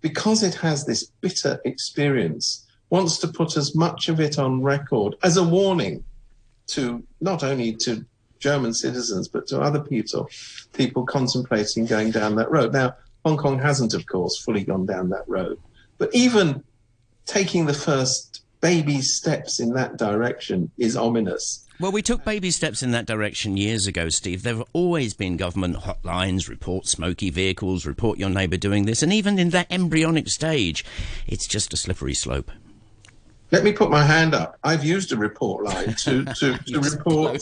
because 0.00 0.42
it 0.42 0.54
has 0.54 0.84
this 0.84 1.04
bitter 1.20 1.60
experience, 1.64 2.66
wants 2.90 3.18
to 3.18 3.28
put 3.28 3.56
as 3.56 3.74
much 3.74 4.08
of 4.08 4.20
it 4.20 4.38
on 4.38 4.62
record 4.62 5.14
as 5.22 5.36
a 5.36 5.44
warning 5.44 6.04
to 6.68 7.02
not 7.20 7.42
only 7.44 7.74
to 7.74 8.04
German 8.38 8.72
citizens, 8.72 9.28
but 9.28 9.46
to 9.48 9.60
other 9.60 9.80
people, 9.80 10.28
people 10.72 11.04
contemplating 11.04 11.84
going 11.84 12.10
down 12.10 12.36
that 12.36 12.50
road. 12.50 12.72
Now, 12.72 12.94
Hong 13.24 13.36
Kong 13.36 13.58
hasn't, 13.58 13.94
of 13.94 14.06
course, 14.06 14.42
fully 14.42 14.64
gone 14.64 14.86
down 14.86 15.10
that 15.10 15.28
road, 15.28 15.58
but 15.98 16.12
even 16.14 16.64
taking 17.26 17.66
the 17.66 17.74
first 17.74 18.42
baby 18.60 19.00
steps 19.00 19.60
in 19.60 19.74
that 19.74 19.96
direction 19.96 20.70
is 20.78 20.96
ominous. 20.96 21.66
Well, 21.80 21.92
we 21.92 22.02
took 22.02 22.26
baby 22.26 22.50
steps 22.50 22.82
in 22.82 22.90
that 22.90 23.06
direction 23.06 23.56
years 23.56 23.86
ago, 23.86 24.10
Steve. 24.10 24.42
There 24.42 24.54
have 24.54 24.68
always 24.74 25.14
been 25.14 25.38
government 25.38 25.76
hotlines, 25.76 26.46
report 26.46 26.86
smoky 26.86 27.30
vehicles, 27.30 27.86
report 27.86 28.18
your 28.18 28.28
neighbour 28.28 28.58
doing 28.58 28.84
this, 28.84 29.02
and 29.02 29.10
even 29.14 29.38
in 29.38 29.48
that 29.50 29.66
embryonic 29.70 30.28
stage, 30.28 30.84
it's 31.26 31.46
just 31.46 31.72
a 31.72 31.78
slippery 31.78 32.12
slope. 32.12 32.50
Let 33.50 33.64
me 33.64 33.72
put 33.72 33.90
my 33.90 34.04
hand 34.04 34.34
up. 34.34 34.58
I've 34.62 34.84
used 34.84 35.10
a 35.12 35.16
report 35.16 35.64
line 35.64 35.94
to, 35.94 36.26
to, 36.26 36.58
to 36.58 36.80
report 36.82 37.40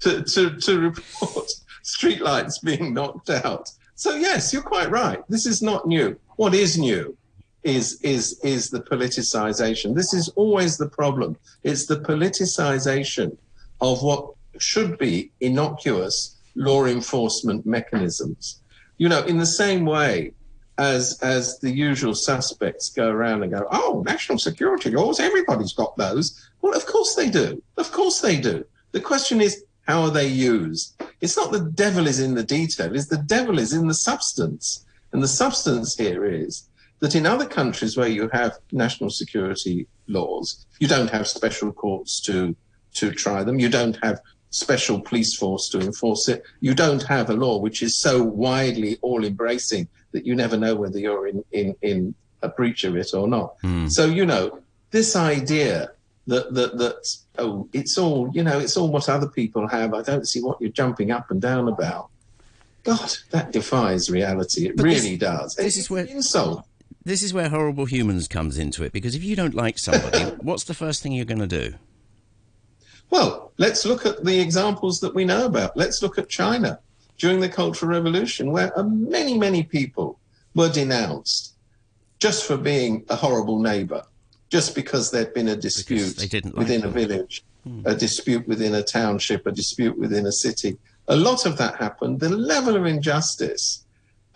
to, 0.00 0.22
to, 0.22 0.56
to 0.60 0.80
report 0.80 1.50
streetlights 1.82 2.62
being 2.62 2.92
knocked 2.92 3.30
out. 3.30 3.70
So 3.94 4.14
yes, 4.14 4.52
you're 4.52 4.60
quite 4.60 4.90
right. 4.90 5.22
This 5.30 5.46
is 5.46 5.62
not 5.62 5.86
new. 5.86 6.20
What 6.36 6.54
is 6.54 6.76
new 6.76 7.16
is 7.62 8.00
is 8.02 8.40
is 8.42 8.70
the 8.70 8.80
politicization. 8.80 9.94
This 9.94 10.14
is 10.14 10.28
always 10.30 10.78
the 10.78 10.88
problem. 10.88 11.36
It's 11.62 11.86
the 11.86 12.00
politicization 12.00 13.36
of 13.80 14.02
what 14.02 14.32
should 14.58 14.98
be 14.98 15.30
innocuous 15.40 16.36
law 16.54 16.86
enforcement 16.86 17.66
mechanisms. 17.66 18.60
You 18.98 19.08
know, 19.08 19.22
in 19.24 19.38
the 19.38 19.46
same 19.46 19.84
way 19.84 20.32
as 20.78 21.18
as 21.22 21.58
the 21.60 21.70
usual 21.70 22.14
suspects 22.14 22.90
go 22.90 23.10
around 23.10 23.42
and 23.42 23.52
go, 23.52 23.66
oh, 23.70 24.02
national 24.06 24.38
security 24.38 24.90
laws, 24.90 25.20
everybody's 25.20 25.74
got 25.74 25.96
those. 25.96 26.48
Well, 26.62 26.74
of 26.74 26.86
course 26.86 27.14
they 27.14 27.30
do. 27.30 27.62
Of 27.76 27.92
course 27.92 28.20
they 28.20 28.40
do. 28.40 28.64
The 28.92 29.00
question 29.00 29.40
is, 29.40 29.64
how 29.86 30.02
are 30.02 30.10
they 30.10 30.26
used? 30.26 31.00
It's 31.20 31.36
not 31.36 31.52
the 31.52 31.70
devil 31.74 32.06
is 32.06 32.20
in 32.20 32.34
the 32.34 32.42
detail, 32.42 32.94
it's 32.94 33.08
the 33.08 33.18
devil 33.18 33.58
is 33.58 33.72
in 33.72 33.88
the 33.88 33.94
substance. 33.94 34.86
And 35.12 35.22
the 35.22 35.28
substance 35.28 35.96
here 35.96 36.24
is 36.24 36.68
that 37.00 37.14
in 37.14 37.26
other 37.26 37.46
countries 37.46 37.96
where 37.96 38.08
you 38.08 38.28
have 38.32 38.52
national 38.72 39.10
security 39.10 39.86
laws, 40.06 40.66
you 40.78 40.86
don't 40.88 41.10
have 41.10 41.26
special 41.26 41.72
courts 41.72 42.20
to 42.22 42.54
to 42.94 43.12
try 43.12 43.42
them. 43.44 43.58
You 43.60 43.68
don't 43.68 43.96
have 44.02 44.20
special 44.50 45.00
police 45.00 45.36
force 45.36 45.68
to 45.70 45.78
enforce 45.80 46.28
it. 46.28 46.42
You 46.60 46.74
don't 46.74 47.02
have 47.04 47.30
a 47.30 47.34
law 47.34 47.58
which 47.58 47.82
is 47.82 47.96
so 48.00 48.22
widely 48.22 48.98
all 49.00 49.24
embracing 49.24 49.86
that 50.12 50.26
you 50.26 50.34
never 50.34 50.56
know 50.56 50.74
whether 50.74 50.98
you're 50.98 51.28
in, 51.28 51.44
in, 51.52 51.76
in 51.82 52.14
a 52.42 52.48
breach 52.48 52.82
of 52.82 52.96
it 52.96 53.14
or 53.14 53.28
not. 53.28 53.56
Mm. 53.62 53.88
So, 53.88 54.06
you 54.06 54.26
know, 54.26 54.58
this 54.90 55.14
idea 55.14 55.92
that, 56.26 56.52
that, 56.54 56.76
that, 56.78 57.16
oh, 57.38 57.68
it's 57.72 57.96
all, 57.96 58.28
you 58.34 58.42
know, 58.42 58.58
it's 58.58 58.76
all 58.76 58.90
what 58.90 59.08
other 59.08 59.28
people 59.28 59.68
have. 59.68 59.94
I 59.94 60.02
don't 60.02 60.26
see 60.26 60.40
what 60.42 60.60
you're 60.60 60.72
jumping 60.72 61.12
up 61.12 61.30
and 61.30 61.40
down 61.40 61.68
about. 61.68 62.08
God, 62.82 63.14
that 63.30 63.52
defies 63.52 64.10
reality. 64.10 64.66
It 64.66 64.76
But 64.76 64.82
really 64.84 65.10
this- 65.16 65.18
does. 65.20 65.54
this 65.54 65.66
It's 65.66 65.76
is 65.76 65.90
where- 65.90 66.06
insult. 66.06 66.66
This 67.02 67.22
is 67.22 67.32
where 67.32 67.48
horrible 67.48 67.86
humans 67.86 68.28
comes 68.28 68.58
into 68.58 68.82
it 68.84 68.92
because 68.92 69.14
if 69.14 69.24
you 69.24 69.34
don't 69.34 69.54
like 69.54 69.78
somebody, 69.78 70.24
what's 70.40 70.64
the 70.64 70.74
first 70.74 71.02
thing 71.02 71.12
you're 71.12 71.24
going 71.24 71.40
to 71.40 71.46
do? 71.46 71.74
Well, 73.08 73.52
let's 73.58 73.84
look 73.84 74.06
at 74.06 74.24
the 74.24 74.38
examples 74.38 75.00
that 75.00 75.14
we 75.14 75.24
know 75.24 75.46
about. 75.46 75.76
Let's 75.76 76.02
look 76.02 76.18
at 76.18 76.28
China 76.28 76.78
during 77.18 77.40
the 77.40 77.48
Cultural 77.48 77.90
Revolution, 77.90 78.52
where 78.52 78.72
many, 78.82 79.36
many 79.36 79.62
people 79.62 80.18
were 80.54 80.68
denounced 80.68 81.54
just 82.18 82.46
for 82.46 82.56
being 82.56 83.04
a 83.08 83.16
horrible 83.16 83.60
neighbor, 83.60 84.04
just 84.48 84.74
because 84.74 85.10
there'd 85.10 85.34
been 85.34 85.48
a 85.48 85.56
dispute 85.56 86.18
like 86.18 86.54
within 86.54 86.80
a 86.80 86.84
them. 86.84 86.92
village, 86.92 87.44
hmm. 87.64 87.82
a 87.84 87.94
dispute 87.94 88.46
within 88.46 88.74
a 88.74 88.82
township, 88.82 89.46
a 89.46 89.52
dispute 89.52 89.98
within 89.98 90.26
a 90.26 90.32
city. 90.32 90.78
A 91.08 91.16
lot 91.16 91.46
of 91.46 91.56
that 91.58 91.76
happened. 91.76 92.20
The 92.20 92.28
level 92.28 92.76
of 92.76 92.86
injustice, 92.86 93.84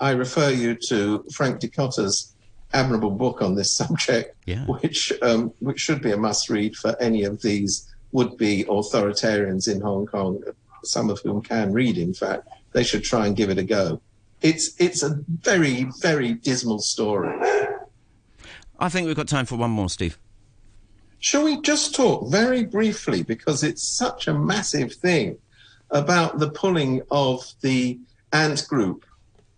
I 0.01 0.11
refer 0.11 0.51
you 0.51 0.75
to 0.89 1.25
Frank 1.33 1.61
Dikötter's 1.61 2.34
admirable 2.75 3.11
book 3.13 3.41
on 3.41 3.55
this 3.55 3.75
subject, 3.83 4.37
Yeah. 4.47 4.65
which 4.67 5.13
um, 5.23 5.53
which 5.61 5.81
should 5.81 6.03
be 6.03 6.13
a 6.13 6.17
must 6.17 6.51
read 6.51 6.77
for 6.77 7.01
any 7.01 7.25
of 7.25 7.41
these 7.41 7.91
would 8.13 8.37
be 8.37 8.65
authoritarians 8.65 9.73
in 9.73 9.81
Hong 9.81 10.07
Kong, 10.07 10.43
some 10.85 11.09
of 11.11 11.21
whom 11.21 11.41
can 11.43 11.73
read, 11.73 11.97
in 11.99 12.13
fact. 12.15 12.47
They 12.73 12.85
should 12.85 13.05
try 13.05 13.27
and 13.27 13.37
give 13.37 13.51
it 13.51 13.59
a 13.59 13.65
go. 13.65 14.01
It's 14.43 14.75
it's 14.79 15.03
a 15.03 15.21
very, 15.43 15.87
very 16.01 16.35
dismal 16.35 16.81
story. 16.81 17.33
I 18.79 18.89
think 18.89 19.07
we've 19.07 19.17
got 19.17 19.29
time 19.29 19.47
for 19.47 19.57
one 19.57 19.71
more, 19.71 19.89
Steve. 19.89 20.19
Shall 21.21 21.45
we 21.45 21.61
just 21.63 21.95
talk 21.95 22.29
very 22.31 22.65
briefly, 22.65 23.23
because 23.23 23.63
it's 23.63 23.83
such 23.83 24.29
a 24.29 24.35
massive 24.35 24.93
thing, 24.93 25.39
about 25.91 26.39
the 26.39 26.51
pulling 26.51 27.01
of 27.11 27.41
the 27.63 27.99
Ant 28.33 28.67
Group 28.69 29.07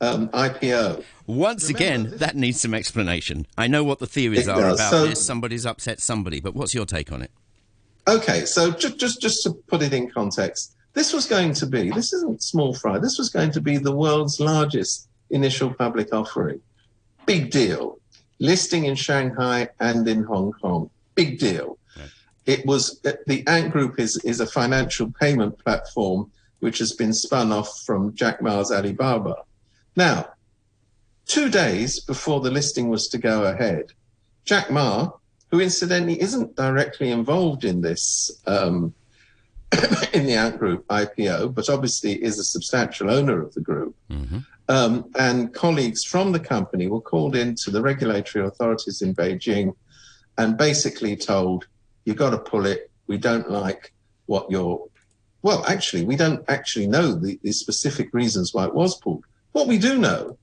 um, 0.00 0.28
IPO? 0.28 1.04
Once 1.26 1.68
Remember, 1.68 1.78
again, 2.11 2.18
that 2.18 2.37
needs 2.37 2.61
some 2.61 2.74
explanation. 2.74 3.46
I 3.56 3.66
know 3.66 3.82
what 3.85 3.98
the 3.98 4.06
theories 4.06 4.48
are 4.48 4.61
does. 4.61 4.78
about 4.80 4.90
So- 4.90 5.06
this. 5.06 5.24
Somebody's 5.24 5.66
upset 5.66 6.00
somebody, 6.00 6.40
but 6.40 6.54
what's 6.54 6.74
your 6.74 6.87
take 6.87 7.12
on 7.12 7.22
it? 7.22 7.30
Okay, 8.09 8.44
so 8.44 8.70
just 8.70 8.98
just 8.98 9.20
just 9.20 9.42
to 9.42 9.50
put 9.66 9.82
it 9.82 9.92
in 9.92 10.09
context, 10.09 10.76
this 10.92 11.12
was 11.12 11.26
going 11.26 11.52
to 11.54 11.66
be 11.66 11.90
this 11.90 12.12
isn't 12.12 12.40
small 12.42 12.72
fry. 12.72 12.98
This 12.98 13.18
was 13.18 13.30
going 13.30 13.50
to 13.50 13.61
be 13.61 13.78
the 13.78 13.90
world's 13.94 14.38
largest 14.38 15.09
initial 15.30 15.74
public 15.74 16.14
offering. 16.14 16.61
Big 17.26 17.50
deal. 17.50 17.98
Listing 18.38 18.85
in 18.85 18.94
Shanghai 18.94 19.68
and 19.80 20.06
in 20.06 20.22
Hong 20.22 20.52
Kong. 20.52 20.88
Big 21.16 21.40
deal. 21.40 21.78
Right. 21.96 22.09
It 22.46 22.64
was 22.64 23.00
the 23.00 23.42
Ant 23.48 23.72
Group 23.72 23.98
is 23.98 24.18
is 24.18 24.38
a 24.38 24.46
financial 24.46 25.11
payment 25.11 25.59
platform 25.59 26.30
which 26.61 26.78
has 26.78 26.92
been 26.92 27.12
spun 27.12 27.50
off 27.50 27.82
from 27.85 28.14
Jack 28.14 28.40
Ma's 28.40 28.70
Alibaba. 28.70 29.35
Now, 29.96 30.28
two 31.26 31.48
days 31.48 32.00
before 32.00 32.40
the 32.40 32.50
listing 32.50 32.88
was 32.88 33.09
to 33.09 33.18
go 33.18 33.44
ahead, 33.44 33.92
Jack 34.44 34.70
Ma, 34.70 35.11
who 35.50 35.61
incidentally 35.61 36.20
isn't 36.20 36.54
directly 36.54 37.11
involved 37.11 37.64
in 37.64 37.80
this 37.80 38.30
um, 38.46 38.94
in 40.12 40.26
the 40.26 40.35
Ant 40.35 40.59
Group 40.59 40.87
IPO, 40.88 41.54
but 41.54 41.68
obviously 41.68 42.22
is 42.22 42.38
a 42.38 42.44
substantial 42.44 43.11
owner 43.11 43.42
of 43.42 43.54
the 43.54 43.61
group, 43.61 43.96
hmm 44.11 44.38
um, 44.68 45.11
and 45.16 45.54
colleagues 45.54 46.02
from 46.02 46.32
the 46.32 46.40
company 46.40 46.88
were 46.88 47.00
called 47.00 47.37
into 47.37 47.70
the 47.70 47.80
regulatory 47.80 48.44
authorities 48.44 49.00
in 49.00 49.14
Beijing 49.14 49.76
and 50.38 50.59
basically 50.59 51.14
told, 51.16 51.66
"You've 52.04 52.16
got 52.16 52.30
to 52.30 52.38
pull 52.38 52.66
it. 52.66 52.90
We 53.06 53.16
don't 53.16 53.48
like 53.48 53.92
what 54.26 54.50
you're." 54.50 54.88
Well, 55.42 55.64
actually, 55.68 56.04
we 56.04 56.16
don't 56.16 56.44
actually 56.48 56.88
know 56.88 57.12
the, 57.14 57.38
the 57.44 57.52
specific 57.52 58.12
reasons 58.12 58.52
why 58.52 58.64
it 58.64 58.74
was 58.74 58.96
pulled. 58.96 59.24
What 59.56 59.68
we 59.68 59.78
do 59.78 59.96
know 59.96 60.36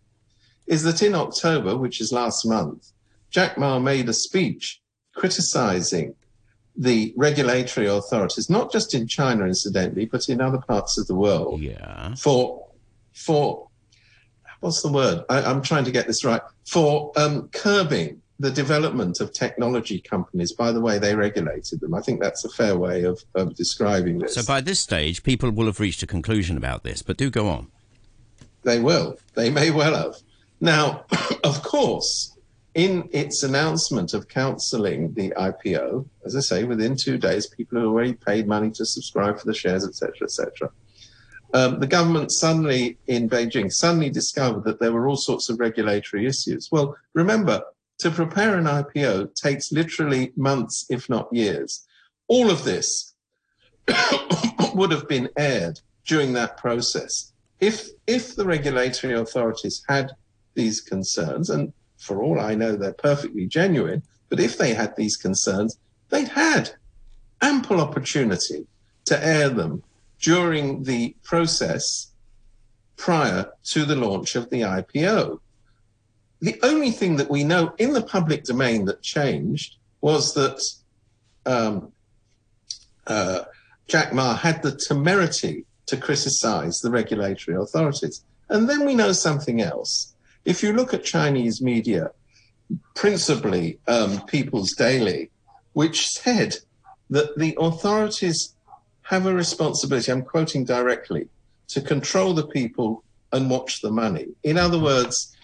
is 0.65 0.81
that 0.81 1.03
in 1.03 1.13
October, 1.13 1.77
which 1.77 2.01
is 2.01 2.11
last 2.11 2.47
month, 2.47 2.93
Jack 3.29 3.59
Ma 3.59 3.77
made 3.77 4.09
a 4.09 4.13
speech 4.13 4.81
criticizing 5.13 6.15
the 6.75 7.13
regulatory 7.15 7.85
authorities, 7.85 8.49
not 8.49 8.71
just 8.71 8.95
in 8.95 9.05
China, 9.05 9.45
incidentally, 9.45 10.05
but 10.05 10.29
in 10.29 10.41
other 10.41 10.57
parts 10.57 10.97
of 10.97 11.05
the 11.05 11.13
world, 11.13 11.61
Yeah. 11.61 12.15
for 12.15 12.67
for 13.13 13.67
what's 14.61 14.81
the 14.81 14.91
word? 14.91 15.23
I, 15.29 15.43
I'm 15.43 15.61
trying 15.61 15.85
to 15.85 15.91
get 15.91 16.07
this 16.07 16.25
right. 16.25 16.41
For 16.65 17.11
um, 17.15 17.49
curbing 17.49 18.19
the 18.39 18.49
development 18.49 19.21
of 19.21 19.31
technology 19.31 20.01
companies 20.01 20.53
by 20.53 20.71
the 20.71 20.81
way 20.81 20.97
they 20.97 21.13
regulated 21.13 21.81
them. 21.81 21.93
I 21.93 22.01
think 22.01 22.19
that's 22.19 22.45
a 22.45 22.49
fair 22.49 22.75
way 22.79 23.03
of, 23.03 23.21
of 23.35 23.53
describing 23.53 24.17
this. 24.17 24.33
So 24.33 24.43
by 24.43 24.59
this 24.59 24.79
stage, 24.79 25.21
people 25.21 25.51
will 25.51 25.67
have 25.67 25.79
reached 25.79 26.01
a 26.01 26.07
conclusion 26.07 26.57
about 26.57 26.81
this, 26.83 27.03
but 27.03 27.15
do 27.15 27.29
go 27.29 27.47
on. 27.47 27.67
They 28.63 28.79
will. 28.79 29.17
They 29.35 29.49
may 29.49 29.71
well 29.71 29.95
have. 29.95 30.15
Now, 30.59 31.05
of 31.43 31.61
course, 31.63 32.37
in 32.73 33.07
its 33.11 33.43
announcement 33.43 34.13
of 34.13 34.27
cancelling 34.27 35.13
the 35.13 35.31
IPO, 35.31 36.07
as 36.25 36.35
I 36.35 36.39
say, 36.39 36.63
within 36.63 36.95
two 36.95 37.17
days, 37.17 37.47
people 37.47 37.77
had 37.77 37.85
already 37.85 38.13
paid 38.13 38.47
money 38.47 38.71
to 38.71 38.85
subscribe 38.85 39.39
for 39.39 39.45
the 39.45 39.53
shares, 39.53 39.85
etc., 39.85 40.13
etc. 40.23 40.71
Um, 41.53 41.79
the 41.79 41.87
government 41.87 42.31
suddenly 42.31 42.97
in 43.05 43.29
Beijing 43.29 43.71
suddenly 43.71 44.09
discovered 44.09 44.63
that 44.63 44.79
there 44.79 44.91
were 44.91 45.07
all 45.07 45.17
sorts 45.17 45.49
of 45.49 45.59
regulatory 45.59 46.25
issues. 46.25 46.69
Well, 46.71 46.95
remember, 47.13 47.61
to 47.99 48.09
prepare 48.09 48.57
an 48.57 48.65
IPO 48.65 49.35
takes 49.35 49.71
literally 49.71 50.31
months, 50.35 50.85
if 50.89 51.09
not 51.09 51.31
years. 51.31 51.85
All 52.27 52.49
of 52.49 52.63
this 52.63 53.13
would 54.73 54.91
have 54.91 55.07
been 55.07 55.29
aired 55.37 55.79
during 56.05 56.33
that 56.33 56.57
process 56.57 57.32
if 57.63 57.89
if 58.07 58.35
the 58.35 58.45
regulatory 58.45 59.13
authorities 59.13 59.83
had 59.87 60.11
these 60.53 60.81
concerns, 60.81 61.49
and 61.49 61.71
for 61.97 62.21
all 62.21 62.39
I 62.39 62.55
know, 62.55 62.75
they're 62.75 62.93
perfectly 62.93 63.45
genuine, 63.45 64.03
but 64.29 64.39
if 64.39 64.57
they 64.57 64.73
had 64.73 64.95
these 64.95 65.15
concerns, 65.15 65.77
they'd 66.09 66.27
had 66.27 66.71
ample 67.41 67.79
opportunity 67.79 68.67
to 69.05 69.25
air 69.25 69.49
them 69.49 69.81
during 70.21 70.83
the 70.83 71.15
process 71.23 72.11
prior 72.97 73.51
to 73.63 73.85
the 73.85 73.95
launch 73.95 74.35
of 74.35 74.49
the 74.49 74.61
IPO. 74.61 75.39
The 76.41 76.59
only 76.63 76.91
thing 76.91 77.15
that 77.15 77.29
we 77.29 77.43
know 77.43 77.73
in 77.77 77.93
the 77.93 78.01
public 78.01 78.43
domain 78.43 78.85
that 78.85 79.01
changed 79.01 79.77
was 80.01 80.33
that 80.33 80.61
um, 81.45 81.93
uh, 83.07 83.43
Jack 83.87 84.13
Ma 84.13 84.35
had 84.35 84.61
the 84.61 84.75
temerity 84.75 85.65
to 85.87 85.97
criticize 85.97 86.81
the 86.81 86.91
regulatory 86.91 87.57
authorities. 87.57 88.23
And 88.49 88.69
then 88.69 88.85
we 88.85 88.95
know 88.95 89.11
something 89.11 89.61
else. 89.61 90.13
If 90.45 90.63
you 90.63 90.73
look 90.73 90.93
at 90.93 91.03
Chinese 91.03 91.61
media, 91.61 92.11
principally 92.95 93.79
um, 93.87 94.21
People's 94.25 94.73
Daily, 94.73 95.31
which 95.73 96.07
said 96.07 96.57
that 97.09 97.37
the 97.37 97.55
authorities 97.59 98.55
have 99.03 99.25
a 99.25 99.33
responsibility, 99.33 100.11
I'm 100.11 100.21
quoting 100.21 100.65
directly, 100.65 101.27
to 101.69 101.81
control 101.81 102.33
the 102.33 102.47
people 102.47 103.03
and 103.31 103.49
watch 103.49 103.81
the 103.81 103.91
money. 103.91 104.27
In 104.43 104.57
other 104.57 104.79
words, 104.79 105.35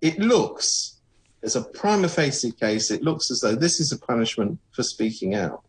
it 0.00 0.18
looks, 0.18 0.98
as 1.42 1.56
a 1.56 1.62
prima 1.62 2.08
facie 2.08 2.52
case, 2.52 2.90
it 2.90 3.02
looks 3.02 3.30
as 3.30 3.40
though 3.40 3.54
this 3.54 3.80
is 3.80 3.92
a 3.92 3.98
punishment 3.98 4.58
for 4.72 4.82
speaking 4.82 5.34
out. 5.34 5.62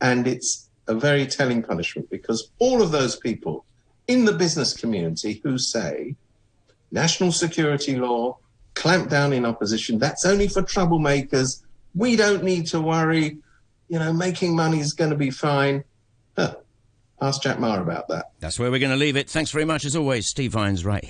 And 0.00 0.26
it's 0.26 0.69
a 0.90 0.94
very 0.94 1.26
telling 1.26 1.62
punishment 1.62 2.10
because 2.10 2.50
all 2.58 2.82
of 2.82 2.90
those 2.90 3.16
people 3.16 3.64
in 4.08 4.24
the 4.24 4.32
business 4.32 4.76
community 4.76 5.40
who 5.44 5.56
say 5.56 6.16
national 6.90 7.30
security 7.30 7.96
law, 7.96 8.36
clamp 8.74 9.08
down 9.08 9.32
in 9.32 9.46
opposition, 9.46 9.98
that's 9.98 10.26
only 10.26 10.48
for 10.48 10.62
troublemakers, 10.62 11.62
we 11.94 12.16
don't 12.16 12.42
need 12.42 12.66
to 12.66 12.80
worry, 12.80 13.38
you 13.88 13.98
know, 13.98 14.12
making 14.12 14.54
money 14.54 14.80
is 14.80 14.92
going 14.92 15.10
to 15.10 15.16
be 15.16 15.30
fine. 15.30 15.84
Huh. 16.36 16.56
Ask 17.22 17.42
Jack 17.42 17.60
Ma 17.60 17.78
about 17.78 18.08
that. 18.08 18.32
That's 18.40 18.58
where 18.58 18.70
we're 18.70 18.80
going 18.80 18.90
to 18.90 18.96
leave 18.96 19.16
it. 19.16 19.28
Thanks 19.28 19.50
very 19.50 19.64
much, 19.64 19.84
as 19.84 19.94
always. 19.94 20.26
Steve 20.26 20.52
Vines, 20.52 20.84
right 20.84 21.04
here. 21.04 21.08